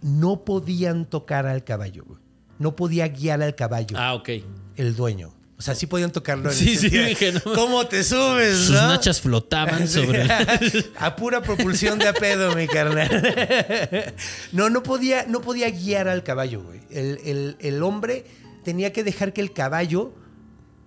[0.01, 2.19] no podían tocar al caballo, güey.
[2.57, 4.29] No podía guiar al caballo Ah, ok.
[4.77, 5.33] el dueño.
[5.59, 6.49] O sea, sí podían tocarlo.
[6.49, 7.41] En Sí, el sí, dije, no.
[7.53, 8.87] ¿Cómo te subes, Sus no?
[8.87, 10.25] nachas flotaban sobre...
[10.97, 14.13] A pura propulsión de a pedo, mi carnal.
[14.53, 16.79] No, no podía, no podía guiar al caballo, güey.
[16.89, 18.25] El, el- el hombre
[18.63, 20.13] tenía que dejar que el caballo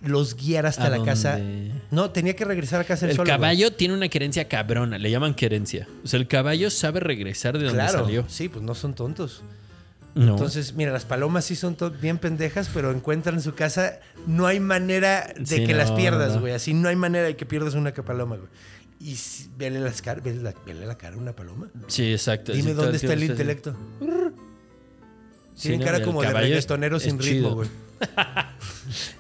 [0.03, 1.39] los guiara hasta ¿A la casa.
[1.91, 3.37] No, tenía que regresar a casa El solo, güey.
[3.39, 5.87] caballo tiene una querencia cabrona, le llaman querencia.
[6.03, 8.25] O sea, el caballo sabe regresar de donde Claro, salió.
[8.29, 9.43] sí, pues no son tontos.
[10.15, 10.33] No.
[10.33, 13.99] Entonces, mira, las palomas sí son bien pendejas, pero encuentran su casa.
[14.27, 16.41] No hay manera de Sí, que las pierdas, no.
[16.43, 16.53] güey.
[16.53, 18.49] Así no hay manera de que pierdas una paloma, güey.
[19.01, 21.69] Y si- vele, las car vele, la, vele la cara a una paloma.
[21.89, 22.53] Sí, exacto.
[22.53, 23.75] Dime Sí, dónde está el intelecto.
[25.55, 27.69] Sí, Tienen cara como de reggaetonero sin ritmo, güey.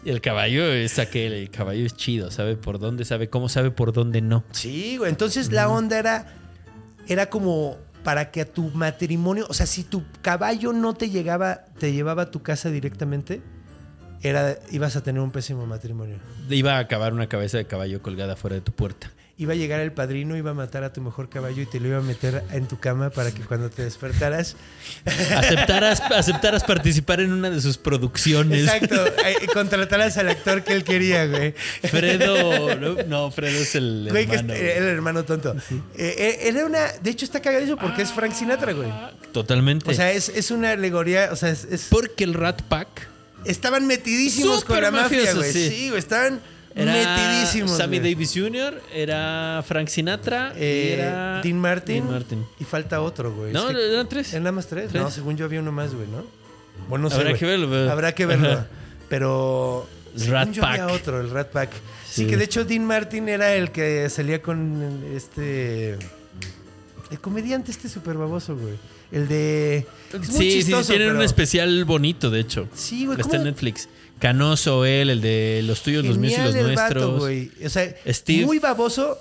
[0.04, 3.70] Y el caballo es aquel, el caballo es chido, sabe por dónde, sabe cómo, sabe
[3.70, 4.44] por dónde no.
[4.52, 5.10] Sí, güey.
[5.10, 6.26] Entonces la onda era,
[7.06, 11.64] era como para que a tu matrimonio, o sea, si tu caballo no te llegaba,
[11.78, 13.42] te llevaba a tu casa directamente,
[14.22, 16.16] era, ibas a tener un pésimo matrimonio.
[16.48, 19.10] Iba a acabar una cabeza de caballo colgada fuera de tu puerta.
[19.42, 21.88] Iba a llegar el padrino, iba a matar a tu mejor caballo y te lo
[21.88, 24.54] iba a meter en tu cama para que cuando te despertaras.
[25.36, 28.62] Aceptaras, aceptaras participar en una de sus producciones.
[28.62, 31.54] Exacto, eh, contrataras al actor que él quería, güey.
[31.82, 34.54] Fredo, no, no, Fredo es el Güey, que hermano.
[34.54, 35.56] es- era el hermano tonto.
[35.96, 36.92] Eh, eh, era una.
[37.02, 38.92] De hecho, está cagadísimo porque es Frank Sinatra, güey.
[39.32, 39.90] Totalmente.
[39.90, 41.30] O sea, es, es una alegoría.
[41.32, 43.08] O sea, es- es porque el Rat Pack
[43.44, 45.52] Estaban metidísimos con la mafia, güey.
[45.52, 45.68] sí.
[45.68, 46.40] Sí, güey, estaban
[46.74, 47.76] era metidísimos.
[47.76, 48.12] Sammy güey.
[48.14, 52.04] Davis Jr., era Frank Sinatra, y Eh, era Dean Martin.
[52.04, 52.46] Dean Martin.
[52.60, 53.52] Y falta otro, güey.
[53.52, 54.32] No, Es que- eran tres.
[54.32, 54.90] ¿Eran nada más tres?
[54.90, 55.02] Tres.
[55.02, 56.24] No, según yo había uno más, güey, ¿no?
[56.88, 57.16] Bueno, no sé.
[57.16, 57.38] Habrá güey.
[57.40, 58.52] que verlo, pero- Habrá que verlo.
[58.52, 58.66] Ajá.
[59.08, 59.88] Pero.
[60.16, 61.70] según Rat yo había otro, el Rat Pack.
[62.08, 62.24] Sí.
[62.24, 62.26] Sí.
[62.26, 65.96] que de hecho Dean Martin era el que salía con este.
[67.10, 68.74] El comediante este súper baboso, güey.
[69.10, 69.86] El de.
[70.12, 72.68] Es muy sí, sí, chistoso, tienen un especial bonito, de hecho.
[72.74, 73.20] Sí, güey.
[73.20, 73.88] Está en ¿cómo- Netflix.
[74.22, 77.18] Canoso, él, el de los tuyos, los míos y los el vato, nuestros.
[77.20, 77.50] güey.
[77.64, 78.46] O sea, Steve.
[78.46, 79.18] muy baboso.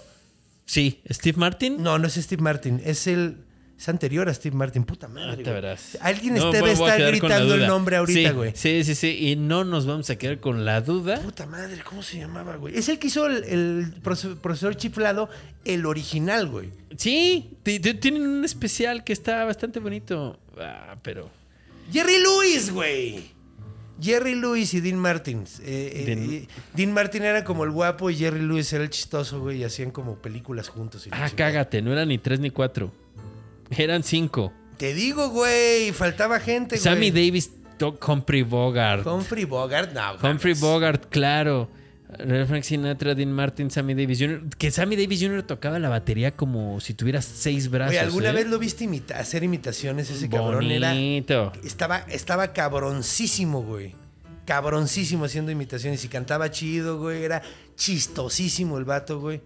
[0.65, 1.81] sí, Steve Martin.
[1.81, 2.79] No, no es Steve Martin.
[2.85, 3.37] Es el.
[3.79, 4.83] Es anterior a Steve Martin.
[4.83, 5.29] Puta madre.
[5.31, 5.61] Ahorita güey.
[5.63, 5.97] verás.
[6.01, 8.51] Alguien No, debe estar gritando el nombre ahorita, Sí, güey.
[8.55, 9.07] Sí, sí, sí.
[9.31, 11.19] Y no nos vamos a quedar con la duda.
[11.19, 12.77] Puta madre, ¿cómo se llamaba, güey?
[12.77, 15.29] Es el que hizo el, el profe- profesor chiflado,
[15.65, 16.69] el original, güey.
[16.95, 20.39] Sí, ti- ti- tienen un especial que está bastante bonito.
[20.59, 21.31] Ah, pero.
[21.91, 23.31] Jerry Lewis, güey.
[24.01, 25.43] Jerry Lewis y Dean Martin.
[25.63, 28.89] Eh, eh, Dean- y Dean Martin era como el guapo y Jerry Lewis era el
[28.89, 31.05] chistoso, güey, y hacían como películas juntos.
[31.07, 32.91] y Ah, cágate, no eran ni tres ni cuatro.
[33.69, 34.51] Eran cinco.
[34.77, 36.83] Te digo, güey, faltaba gente, güey.
[36.83, 37.51] Sammy Davis,
[38.07, 39.05] Humphrey Bogart.
[39.05, 40.27] Humphrey Bogart, no.
[40.29, 40.53] Humphrey.
[40.55, 41.69] Bogart, claro.
[42.18, 44.41] Frank Sinatra, Dean Martin, Sammy Davis Jr.
[44.57, 45.43] Que Sammy Davis Jr.
[45.43, 47.97] tocaba la batería como si tuviera seis brazos.
[47.97, 48.34] ¿alguna ¿eh?
[48.34, 50.09] vez lo viste imita- hacer imitaciones?
[50.09, 50.93] Ese cabrón era.
[51.64, 53.95] Estaba, estaba cabroncísimo, güey.
[54.45, 57.24] Cabroncísimo haciendo imitaciones y cantaba chido, güey.
[57.24, 57.41] Era
[57.76, 59.41] chistosísimo el vato, güey.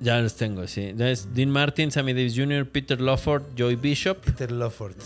[0.00, 0.92] Ya los tengo, sí.
[0.94, 4.18] Dean Martin, Sammy Davis Jr., Peter Lawford, Joy Bishop.
[4.24, 4.96] Peter Lawford.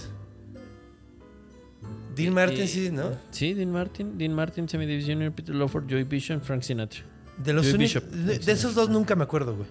[2.23, 3.17] Dean Martin, sí, ¿no?
[3.31, 7.01] Sí, Dean Martin, Dean Martin, Sammy Davis Jr., Peter Lawford, Joy Bishop, Frank Sinatra.
[7.39, 7.77] De los.
[7.77, 8.05] Bishop.
[8.05, 9.69] De, de esos dos nunca me acuerdo, güey.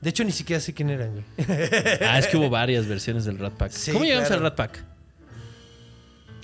[0.00, 1.24] De hecho, ni siquiera sé quién eran, güey.
[2.02, 3.72] Ah, es que hubo varias versiones del Rat Pack.
[3.72, 4.40] Sí, ¿Cómo llegamos claro.
[4.44, 4.84] al Rat Pack?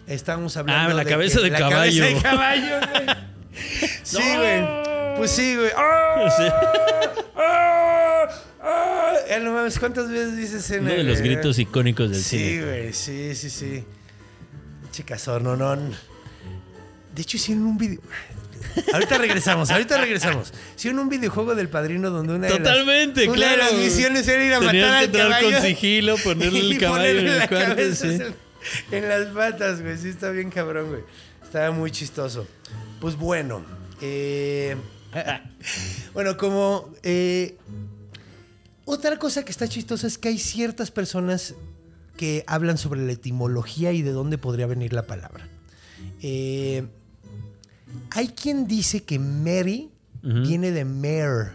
[0.06, 2.02] Estábamos hablando Ah, la de cabeza que- de la caballo.
[2.02, 3.16] cabeza de caballo, güey.
[4.02, 5.16] Sí, güey.
[5.18, 5.70] Pues sí, güey.
[5.76, 6.30] ¡Ah!
[6.36, 6.44] Sí.
[7.36, 8.28] ¡Ah!
[8.62, 9.12] ¡Ah!
[9.28, 12.64] Eh, no mames, ¿cuántas veces dices en Uno de los gritos icónicos del Sí, cine.
[12.64, 13.84] güey, sí, sí, sí.
[14.90, 15.76] Chicasor, no, no.
[15.76, 18.00] De hecho, hicieron un video.
[18.92, 20.52] Ahorita regresamos, ahorita regresamos.
[20.76, 23.64] Hicieron un videojuego del padrino donde una de las- Totalmente, una claro.
[23.64, 25.50] de las misiones era ir a Tenías matar que al entrar caballo.
[25.58, 28.18] con sigilo, ponerle el caballo en el cuarto, sí.
[28.92, 29.96] en las patas, güey.
[29.98, 31.02] Sí, está bien cabrón, güey.
[31.42, 32.46] Estaba muy chistoso.
[33.00, 33.64] Pues bueno,
[34.00, 34.76] eh,
[36.14, 37.56] bueno, como eh,
[38.84, 41.54] otra cosa que está chistosa es que hay ciertas personas
[42.20, 45.48] que hablan sobre la etimología y de dónde podría venir la palabra.
[46.20, 46.86] Eh,
[48.10, 49.88] hay quien dice que Mary
[50.22, 51.52] viene de mare,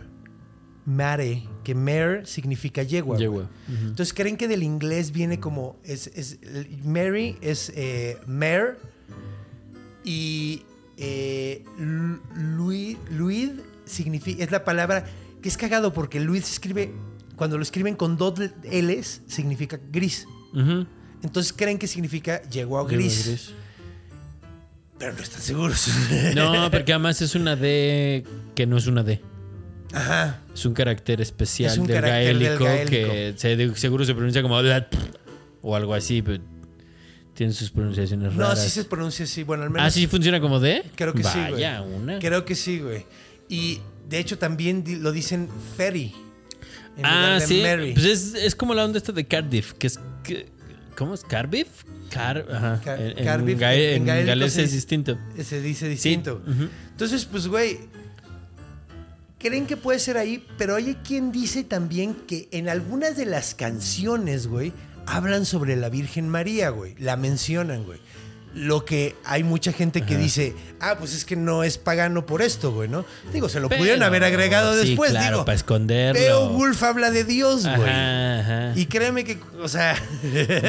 [0.87, 3.19] mare, que mare significa yegua.
[3.89, 6.39] Entonces creen que del inglés viene como es, es-
[6.83, 8.73] Mary es eh, mare
[10.03, 10.63] y
[10.97, 13.51] eh, Lu- Luid, Luid
[13.85, 15.05] significa es la palabra
[15.43, 16.91] que es cagado porque Luid se escribe
[17.35, 20.25] cuando lo escriben con dos L's significa gris.
[21.23, 23.51] Entonces creen que significa yegua Yegua gris, gris.
[24.97, 25.87] pero no están seguros.
[26.35, 28.23] No, porque además es una D
[28.55, 29.21] que no es una D.
[29.93, 30.41] Ajá.
[30.53, 34.41] Es un carácter especial Es un del, carácter del gaélico que se- seguro se pronuncia
[34.41, 34.55] como
[35.61, 36.43] o algo así, pero
[37.33, 38.63] tiene sus pronunciaciones No, raras.
[38.63, 39.43] sí se pronuncia así.
[39.43, 40.83] Bueno, al menos Ah, sí funciona como D.
[40.95, 41.51] Creo que sí, güey.
[41.53, 42.19] Vaya, una.
[42.19, 43.05] Creo que sí, güey.
[43.49, 43.79] Y
[44.09, 46.13] de hecho también lo dicen ferry.
[46.97, 47.61] en Ah, lugar de sí.
[47.61, 47.93] Mary.
[47.93, 49.99] Pues es, es como la onda esta de Cardiff, que es.
[50.97, 51.23] ¿Cómo es?
[51.23, 51.67] ¿Cardiff?
[52.09, 52.81] Car, ajá.
[52.83, 55.17] Car- en, Cardiff, en galés es distinto.
[55.43, 56.41] Se dice distinto.
[56.91, 57.79] Entonces, pues, güey.
[59.39, 63.53] Creen que puede ser ahí, pero hay quien dice también que en algunas de las
[63.53, 64.73] canciones, güey,
[65.05, 66.95] hablan sobre la Virgen María, güey.
[66.97, 67.99] La mencionan, güey.
[68.55, 72.41] Lo que hay mucha gente que dice, ah, pues es que no es pagano por
[72.41, 73.03] esto, güey, ¿no?
[73.33, 75.45] Digo, se lo Pero- pudieron haber agregado sí, después, claro, digo.
[75.45, 76.19] para esconderlo.
[76.21, 77.89] Beowulf habla de Dios, güey.
[77.89, 78.71] Ajá, ajá.
[78.79, 80.01] Y créeme que, o sea,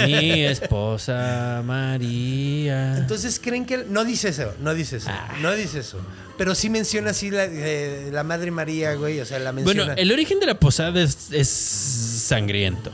[0.06, 2.98] Mi esposa María.
[2.98, 5.34] entonces creen que no dice eso, no dice eso, Ah.
[5.40, 5.98] no dice eso.
[6.36, 9.84] Pero sí menciona así la, eh, la Madre María, güey, o sea, la menciona.
[9.84, 12.90] Bueno, el origen de la posada es, es sangriento.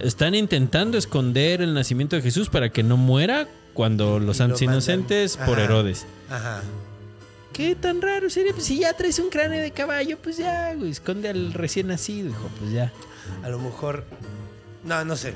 [0.00, 4.62] Están intentando esconder el nacimiento de Jesús para que no muera cuando los lo santos
[4.62, 5.58] inocentes por.
[5.58, 6.06] Herodes.
[6.28, 6.62] Ajá.
[7.52, 8.52] ¿Qué tan raro sería?
[8.52, 12.30] Pues si ya traes un cráneo de caballo, pues ya, güey, esconde al recién nacido,
[12.30, 12.92] hijo, pues ya.
[13.42, 14.04] A lo mejor.
[14.84, 15.34] No, no sé.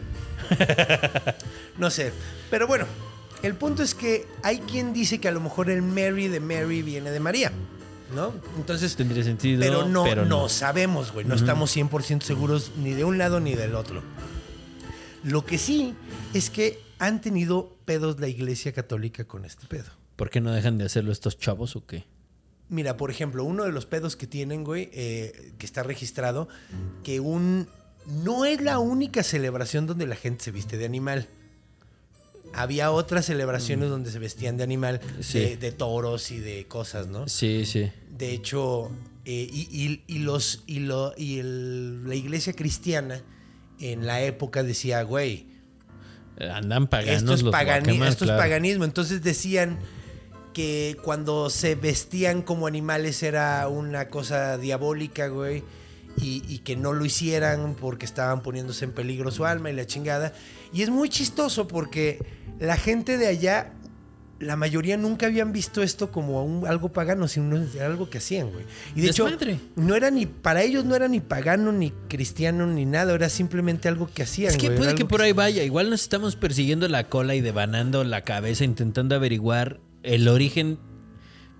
[1.79, 2.13] no sé.
[2.51, 2.87] Pero bueno,
[3.43, 6.83] el punto es que hay quien dice que a lo mejor el Mary de Mary
[6.83, 7.53] viene de María.
[8.15, 8.33] ¿No?
[8.57, 8.95] Entonces.
[8.97, 9.61] Tendría sentido.
[9.61, 11.27] Pero no, pero no sabemos, güey.
[11.27, 14.03] No estamos 100% seguros ni de un lado ni del otro.
[15.25, 15.95] Lo que sí
[16.33, 19.91] es que han tenido pedos la iglesia católica con este pedo.
[20.17, 22.05] ¿Por qué no dejan de hacerlo estos chavos o qué?
[22.69, 26.49] Mira, por ejemplo, uno de los pedos que tienen, güey, eh, que está registrado,
[27.03, 27.69] que un...
[28.07, 31.29] No es la única celebración donde la gente se viste de animal.
[32.53, 35.41] Había otras celebraciones donde se vestían de animal, Sí.
[35.41, 37.27] de, de toros y de cosas, ¿no?
[37.29, 37.91] Sí, sí.
[38.17, 38.91] De hecho,
[39.25, 43.23] eh, y, y- y los, y, lo, y el- la iglesia cristiana
[43.81, 45.47] en la época decía, güey,
[46.39, 48.41] Andan paganos esto es, los pagani- guacamas, esto es claro.
[48.43, 48.85] paganismo.
[48.85, 49.79] Entonces decían
[50.53, 55.63] que cuando se vestían como animales era una cosa diabólica, güey.
[56.17, 59.85] Y, y que no lo hicieran porque estaban poniéndose en peligro su alma y la
[59.85, 60.33] chingada.
[60.73, 62.25] Y es muy chistoso porque
[62.61, 63.73] la gente de allá,
[64.41, 68.65] la mayoría nunca habían visto esto como un- algo pagano, sino algo que hacían, güey.
[68.95, 69.53] Y de Desmadre.
[69.53, 73.29] hecho, no era ni, para ellos no era ni pagano, ni cristiano, ni nada, era
[73.29, 74.51] simplemente algo que hacían.
[74.53, 75.63] Es que güey, puede que por ahí vaya.
[75.63, 80.79] Igual nos estamos persiguiendo la cola y devanando la cabeza intentando averiguar el origen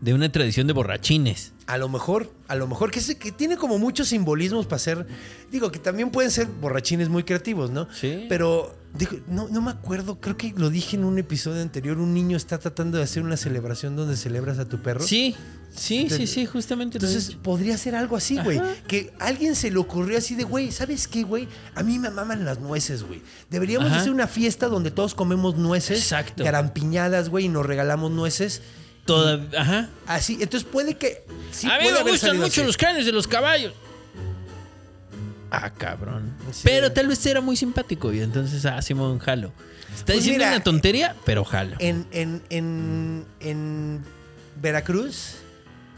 [0.01, 1.53] de una tradición de borrachines.
[1.67, 5.07] A lo mejor, a lo mejor, que, se- que tiene como muchos simbolismos para ser.
[5.51, 7.89] Digo, que también pueden ser borrachines muy creativos, ¿no?
[7.91, 8.27] Sí.
[8.29, 11.99] Pero, digo, no, no me acuerdo, creo que lo dije en un episodio anterior.
[11.99, 15.05] Un niño está tratando de hacer una celebración donde celebras a tu perro.
[15.05, 15.35] Sí,
[15.75, 16.99] sí, sí, sí, justamente.
[16.99, 18.61] Entonces, podría ser algo así, güey.
[18.87, 21.49] Que alguien se le ocurrió así de, güey, ¿sabes qué, güey?
[21.75, 23.21] A mí me maman las nueces, güey.
[23.51, 24.01] Deberíamos Ajá.
[24.01, 25.99] hacer una fiesta donde todos comemos nueces.
[25.99, 26.45] Exacto.
[26.45, 28.63] Garampiñadas, güey, y nos regalamos nueces.
[29.07, 29.91] Toda- ajá.
[30.07, 31.25] Así, entonces puede que.
[31.53, 32.65] Sí a mí me gustan mucho así.
[32.65, 33.75] los cráneos de los caballos.
[35.63, 36.33] Ah, cabrón.
[36.53, 36.63] Sí.
[36.65, 39.53] Pero tal vez era muy simpático y entonces, ah, Simón, jalo.
[39.95, 41.77] Está Pues diciendo mira, una tontería, pero jalo.
[41.79, 44.01] En, en, en, en
[44.61, 45.37] Veracruz,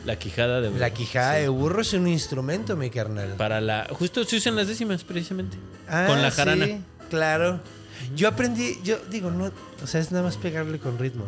[0.04, 3.34] La quijada de la quijada de burro es un instrumento, mi carnal.
[3.36, 3.86] Para la.
[3.90, 5.57] Justo se usan las décimas, precisamente.
[5.88, 6.66] Ah, con la jarana.
[6.66, 6.80] sí,
[7.11, 7.61] claro.
[8.14, 9.50] Yo aprendí, yo digo, no,
[9.82, 11.24] o sea, es nada más pegarle con ritmo.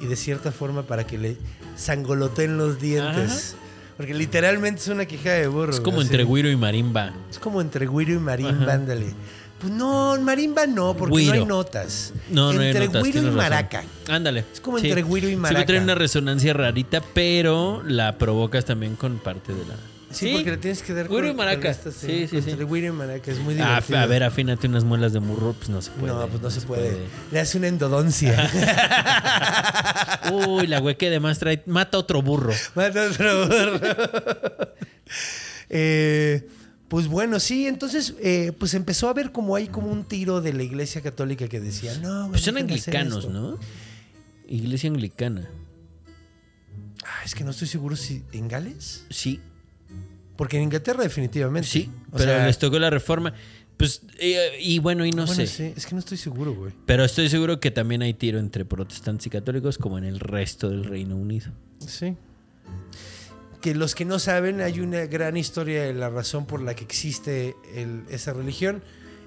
[0.00, 1.36] Y de cierta forma para que le
[1.76, 3.54] sangoloteen los dientes.
[3.98, 5.72] Porque literalmente es una quijada de burro.
[5.72, 7.12] Es como entre güiro y marimba.
[7.30, 8.72] Es como entre güiro y marimba, Ajá.
[8.74, 9.12] ándale.
[9.60, 12.12] Pues no, marimba no, porque no hay notas.
[12.30, 13.36] No, no hay entre notas, güiro y razón.
[13.36, 13.82] maraca.
[14.08, 14.44] Ándale.
[14.52, 15.60] Es como entre güiro y Sí, maraca.
[15.60, 19.74] que trae una resonancia rarita, pero la provocas también con parte de la.
[20.10, 21.68] Sí, porque le tienes que dar Güiro y con- con maraca.
[21.70, 22.50] estas, Sí, sí, sí.
[22.50, 23.98] Entre güiro y maraca es muy Ah, divertido.
[23.98, 26.12] a ver, afínate unas muelas de murro, pues no se puede.
[26.14, 26.96] no, pues no, se, puede.
[27.30, 28.50] Le hace una endodoncia.
[30.32, 31.62] Uy, la güey que además trae.
[31.66, 32.52] Mata otro burro.
[32.74, 33.80] Mata otro burro.
[35.70, 36.48] Eh,
[36.88, 40.54] pues bueno, sí, entonces pues pues empezó a ver como hay como un tiro de
[40.54, 43.30] la iglesia católica que decía, no, Pues son anglicanos, esto".
[43.30, 43.58] ¿no?
[44.48, 45.46] Iglesia anglicana.
[47.04, 49.04] Ah, es que no estoy seguro si en Gales.
[49.10, 49.40] Sí,
[50.38, 51.68] Porque en Inglaterra definitivamente.
[51.68, 51.90] sí.
[52.12, 53.34] O pero sea, les tocó la reforma.
[53.76, 55.46] Pues, eh, y bueno, y no bueno, sé.
[55.46, 56.72] sí, es que no estoy seguro, güey.
[56.86, 60.70] Pero estoy seguro que también hay tiro entre protestantes y católicos, como en el resto
[60.70, 61.50] del Reino Unido.
[61.86, 62.16] Sí.
[63.60, 66.84] Que los que no saben, hay una gran historia de la razón por la que
[66.84, 68.82] existe el- esa religión.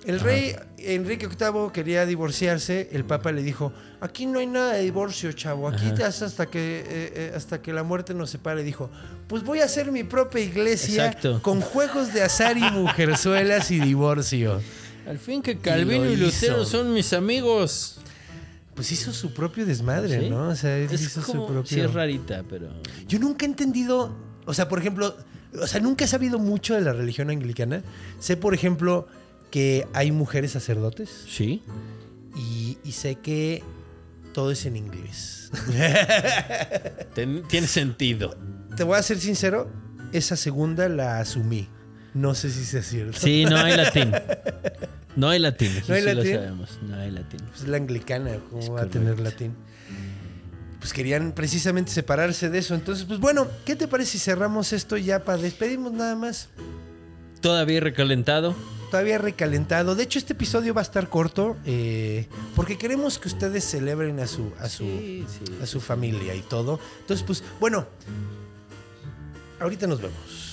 [0.06, 4.82] El rey Enrique VIII quería divorciarse, el papa le dijo, aquí no hay nada de
[4.82, 5.94] divorcio, chavo, aquí Ajá.
[5.96, 8.64] te haces hasta que, eh, eh, hasta que la muerte nos separe.
[8.64, 8.90] Dijo,
[9.28, 11.42] pues voy a hacer mi propia iglesia Exacto.
[11.44, 14.60] con juegos de azar y mujerzuelas y divorcio.
[15.08, 17.98] Al fin que Calvino y Lutero son mis amigos.
[18.74, 20.30] Pues hizo su propio desmadre, ¿Sí?
[20.30, 20.48] ¿no?
[20.48, 21.70] O sea, él Es hizo como, su propio...
[21.70, 22.70] sí es rarita, pero...
[23.08, 25.16] Yo nunca he entendido, o sea, por ejemplo,
[25.62, 27.84] o sea, nunca he sabido mucho de la religión anglicana.
[28.20, 29.08] Sé, por ejemplo,
[29.52, 31.62] que hay mujeres sacerdotes Sí.
[32.36, 33.62] y, y sé que
[34.34, 35.52] todo es en inglés.
[37.14, 38.36] Ten- tiene sentido.
[38.76, 39.70] Te voy a ser sincero,
[40.14, 41.68] esa segunda la asumí.
[42.14, 43.18] No sé si sea cierto.
[43.20, 44.12] Sí, no hay latín.
[45.14, 45.68] No hay latín.
[45.76, 46.36] eso ¿No hay sí lo latín?
[46.36, 46.80] sabemos.
[46.84, 47.42] No hay latín.
[47.50, 49.54] Pues la anglicana, ¿cómo Es va a tener latín?
[50.80, 52.76] Pues querían precisamente separarse de eso.
[52.76, 56.48] Entonces, pues bueno, ¿qué te parece si cerramos esto ya para despedirnos nada más?
[57.42, 58.56] Todavía recalentado.
[58.92, 59.96] Todavía recalentado.
[59.96, 62.28] De hecho, este episodio va a estar corto eh,
[62.58, 66.42] porque queremos que ustedes celebren a su, a su, Sí, sí, a su familia y
[66.42, 66.78] todo.
[67.00, 67.88] Entonces, pues bueno,
[69.62, 70.51] ahorita nos vemos.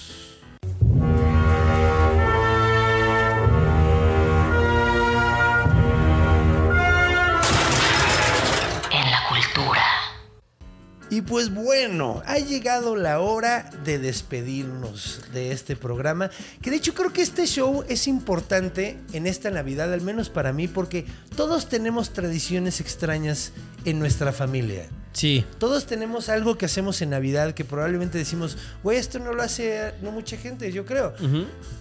[11.11, 16.31] Y pues bueno, ha llegado la hora de despedirnos de este programa.
[16.61, 20.53] Que de hecho creo que este show es importante en esta Navidad, al menos para
[20.53, 23.53] mí, porque todos tenemos tradiciones extrañas
[23.85, 24.87] en nuestra familia.
[25.13, 25.45] Sí.
[25.59, 29.95] Todos tenemos algo que hacemos en Navidad que probablemente decimos, güey, esto no lo hace
[30.03, 31.15] no mucha gente, yo creo.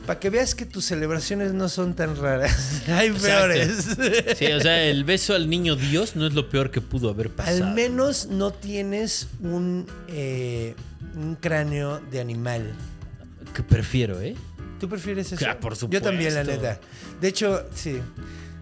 [0.08, 2.82] Para que veas que tus celebraciones no son tan raras.
[2.88, 3.98] Hay peores.
[4.38, 7.30] Sí, o sea, el beso al niño Dios no es lo peor que pudo haber
[7.30, 7.66] pasado.
[7.66, 10.76] Al menos no tienes un, eh,
[11.16, 12.74] un cráneo de animal.
[13.54, 14.36] Que prefiero, ¿eh?
[14.80, 15.38] ¿Tú prefieres eso?
[15.38, 16.64] Claro, por Yo también, la supuesto.
[16.64, 16.80] neta.
[17.20, 18.00] De hecho, sí.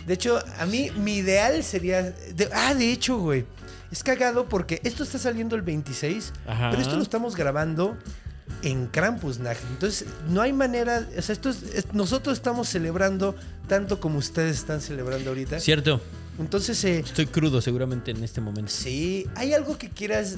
[0.08, 2.04] De hecho, a mí mi ideal sería...
[2.04, 3.46] de- ah, de hecho, güey.
[3.92, 6.70] Es cagado porque esto está saliendo el 26, Ajá.
[6.70, 7.98] pero esto lo estamos grabando
[8.62, 9.60] en Krampusnacht.
[9.72, 11.06] Entonces, no hay manera...
[11.18, 13.36] O sea, esto es- es- nosotros estamos celebrando
[13.68, 15.60] tanto como ustedes están celebrando ahorita.
[15.60, 16.00] Cierto.
[16.38, 18.70] Entonces, eh, Estoy crudo seguramente en este momento.
[18.72, 19.26] sí.
[19.36, 20.36] ¿Hay algo que quieras...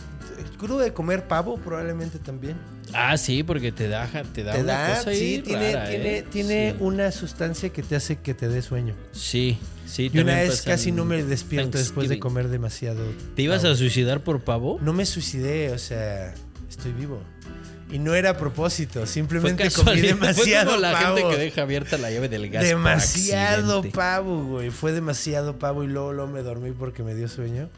[0.59, 2.57] Crudo de comer pavo probablemente también?
[2.93, 5.89] Ah, sí, porque te da, te da te una da, cosa sí, ahí tiene, rara,
[5.89, 6.25] tiene, ¿eh?
[6.31, 6.77] tiene Sí.
[6.79, 8.93] una sustancia que te hace que te dé sueño.
[9.11, 10.09] Sí, sí.
[10.13, 13.03] Y una vez casi no me despierto después de comer demasiado.
[13.35, 13.73] ¿Te ibas pavo.
[13.73, 14.77] a suicidar por pavo?
[14.81, 16.33] No me suicidé, o sea,
[16.69, 17.19] estoy vivo.
[17.89, 21.15] Y no era a propósito, simplemente comí demasiado Fue como la pavo.
[21.15, 22.63] gente que deja abierta la llave del gas.
[22.63, 24.71] demasiado pavo, güey.
[24.71, 27.69] Fue demasiado pavo y luego, luego me dormí porque me dio sueño.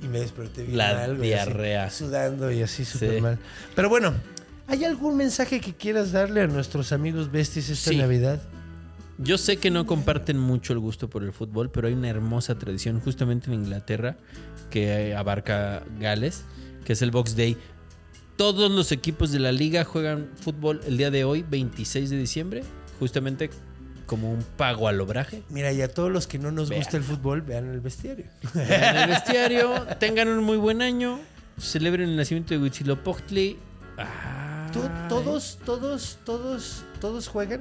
[0.00, 1.90] Y me desperté bien La mal, güey, así, diarrea.
[1.90, 3.20] sudando y así súper Sí.
[3.20, 3.38] mal.
[3.74, 4.14] Pero bueno,
[4.68, 7.96] ¿hay algún mensaje que quieras darle a nuestros amigos besties esta Sí.
[7.96, 8.40] Navidad?
[9.18, 12.56] Yo sé que no comparten mucho el gusto por el fútbol, pero hay una hermosa
[12.56, 14.16] tradición justamente en Inglaterra
[14.70, 16.44] que abarca Gales,
[16.84, 17.56] que es el Box Day.
[18.38, 22.62] Todos los equipos de la liga juegan fútbol el día de hoy, 26 de diciembre,
[23.00, 23.50] justamente
[24.06, 25.42] como un pago al obraje.
[25.50, 26.80] Mira, y a todos los que no nos Vean.
[26.82, 28.26] gusta el fútbol, vean el bestiario.
[28.54, 31.18] En el vestiario, tengan un muy buen año,
[31.58, 33.54] celebren el nacimiento de Huitzilopochtli.
[34.72, 35.08] ¿Tú- Ay.
[35.08, 37.60] ¿Todos, todos, todos, todos juegan?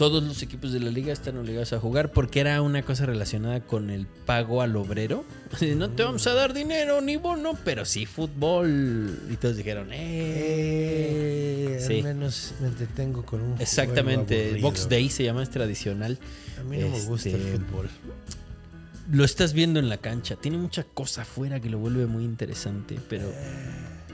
[0.00, 3.60] Todos los equipos de la liga están obligados a jugar porque era una cosa relacionada
[3.60, 5.26] con el pago al obrero.
[5.76, 9.18] No te vamos a dar dinero ni bono, pero sí fútbol.
[9.30, 9.98] Y todos dijeron, eh.
[9.98, 11.98] Eh, Sí.
[11.98, 14.68] Al menos me entretengo con un Exactamente, juego.
[14.68, 16.18] Box Day se llama, es tradicional.
[16.58, 17.90] A mí no me gusta el Este, fútbol.
[19.12, 22.98] Lo estás viendo en la cancha, tiene mucha cosa afuera que lo vuelve muy interesante,
[23.08, 23.30] pero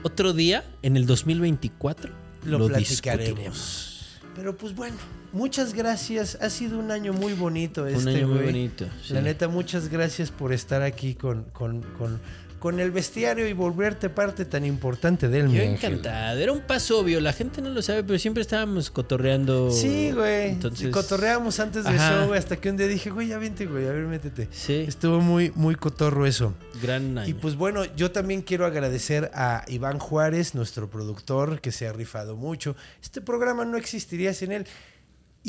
[0.03, 2.11] otro día, en el 2024,
[2.45, 3.25] Lo, lo, platicaremos.
[3.27, 3.96] discutiremos.
[4.37, 4.95] Pero pues bueno,
[5.33, 6.37] muchas gracias.
[6.39, 8.85] Ha sido un año muy bonito este, un año muy bonito.
[9.09, 12.19] La neta, muchas gracias por estar aquí con, con, con,
[12.59, 16.39] con el bestiario y volverte parte tan importante del Yo encantado.
[16.39, 17.21] Era un paso obvio.
[17.21, 19.71] La gente no lo sabe, pero siempre estábamos cotorreando.
[19.71, 20.49] Sí, güey.
[20.49, 20.89] Entonces.
[20.89, 23.91] Cotorreamos antes del show, güey, hasta que un día dije, güey, ya vente, güey, a
[23.91, 24.47] ver, métete.
[24.51, 24.85] Sí.
[24.87, 26.53] Estuvo muy, muy cotorro eso.
[26.81, 27.29] Gran año.
[27.29, 31.93] Y pues bueno, yo también quiero agradecer a Iván Juárez, nuestro productor, que se ha
[31.93, 32.75] rifado mucho.
[33.01, 34.65] Este programa no existiría sin él.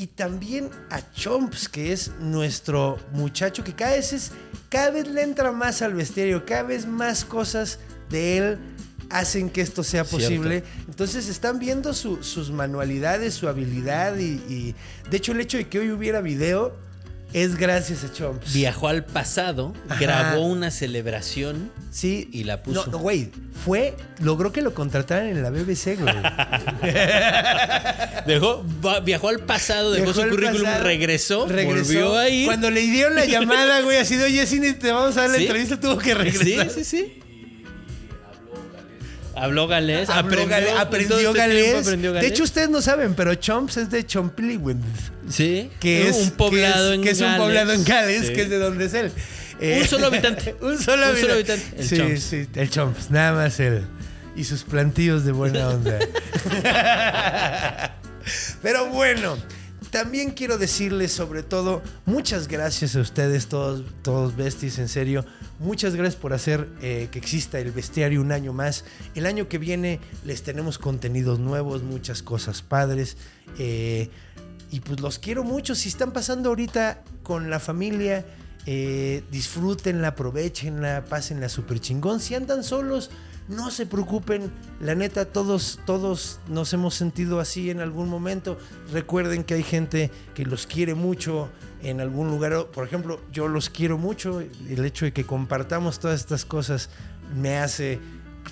[0.00, 4.30] Y también a Chomps, que es nuestro muchacho que cada vez es,
[4.68, 8.58] cada vez le entra más al bestiario, cada vez más cosas de él
[9.10, 10.24] hacen que esto sea Cierto.
[10.24, 10.62] posible.
[10.86, 14.74] Entonces están viendo su- sus manualidades, su habilidad y, y
[15.10, 16.76] de hecho el hecho de que hoy hubiera video
[17.32, 18.52] es gracias a Chomps.
[18.54, 20.00] Viajó al pasado, Ajá.
[20.00, 21.70] grabó una celebración.
[21.90, 22.28] Sí.
[22.32, 22.84] Y la puso.
[22.86, 23.30] No, no, güey.
[23.64, 26.14] Fue, logró que lo contrataran en la BBC, güey.
[28.26, 28.64] Dejó,
[29.04, 31.84] viajó al pasado, dejó Dejó su currículum, pasado, regresó, regresó.
[31.84, 32.46] volvió a ir.
[32.46, 35.36] Cuando le dieron la llamada, güey, así de, oye, Cine, te vamos a dar la
[35.36, 35.42] Sí.
[35.44, 36.70] entrevista, tuvo que Sí, regresar.
[36.70, 37.14] sí, sí.
[39.34, 41.86] Habló galés, Habló aprendió, gale- todo aprendió este tiempo galés.
[41.86, 42.30] aprendió De galés.
[42.32, 44.84] hecho, ustedes no saben, pero Chomps es de Chompliwend.
[45.30, 47.40] Sí, Que es un poblado que es, en que es un Gales.
[47.42, 48.32] poblado en Gales, Sí.
[48.34, 49.12] que es de donde es él.
[49.60, 50.54] Un solo habitante.
[50.60, 51.20] un solo Un habitante.
[51.20, 52.22] solo habitante, el sí, Chomps.
[52.22, 53.84] sí, el Chomps, nada más él.
[54.36, 55.98] Y sus plantillos de buena onda.
[58.62, 59.36] Pero bueno,
[59.90, 65.24] también quiero decirles sobre todo muchas gracias a ustedes, todos, todos besties, en serio.
[65.58, 68.84] Muchas gracias por hacer eh, que exista el bestiario un año más.
[69.14, 73.16] El año que viene les tenemos contenidos nuevos, muchas cosas padres.
[73.58, 74.08] Eh,
[74.70, 75.74] Y pues los quiero mucho.
[75.74, 78.26] Si están pasando ahorita con la familia,
[78.66, 82.20] eh, disfrútenla, aprovechenla, pásenla súper chingón.
[82.20, 83.10] Si andan solos,
[83.48, 84.52] no se preocupen.
[84.80, 88.58] La neta, todos, todos nos hemos sentido así en algún momento.
[88.92, 91.48] Recuerden que hay gente que los quiere mucho
[91.82, 92.66] en algún lugar.
[92.66, 94.40] Por ejemplo, yo los quiero mucho.
[94.40, 96.90] El hecho de que compartamos todas estas cosas
[97.34, 98.00] me hace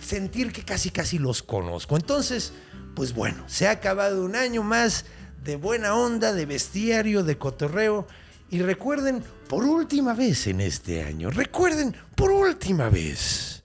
[0.00, 1.96] sentir que casi casi los conozco.
[1.96, 2.52] Entonces,
[2.94, 5.04] pues bueno, se ha acabado un año más
[5.46, 8.06] de buena onda, de bestiario, de cotorreo.
[8.50, 13.62] Y recuerden, por última vez en este año, recuerden, por última vez,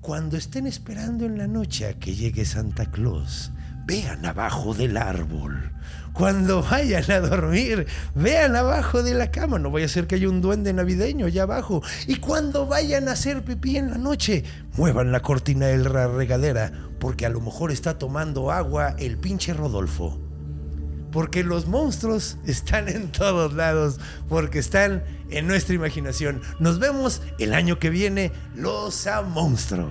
[0.00, 3.50] cuando estén esperando en la noche a que llegue Santa Claus,
[3.86, 5.72] vean abajo del árbol.
[6.12, 9.58] Cuando vayan a dormir, vean abajo de la cama.
[9.58, 11.82] No vaya a ser que haya un duende navideño allá abajo.
[12.06, 14.44] Y cuando vayan a hacer pipí en la noche,
[14.76, 19.54] muevan la cortina de la regadera, porque a lo mejor está tomando agua el pinche
[19.54, 20.20] Rodolfo.
[21.10, 23.98] Porque los monstruos están en todos lados,
[24.28, 26.40] porque están en nuestra imaginación.
[26.60, 29.90] Nos vemos el año que viene, los a monstruo.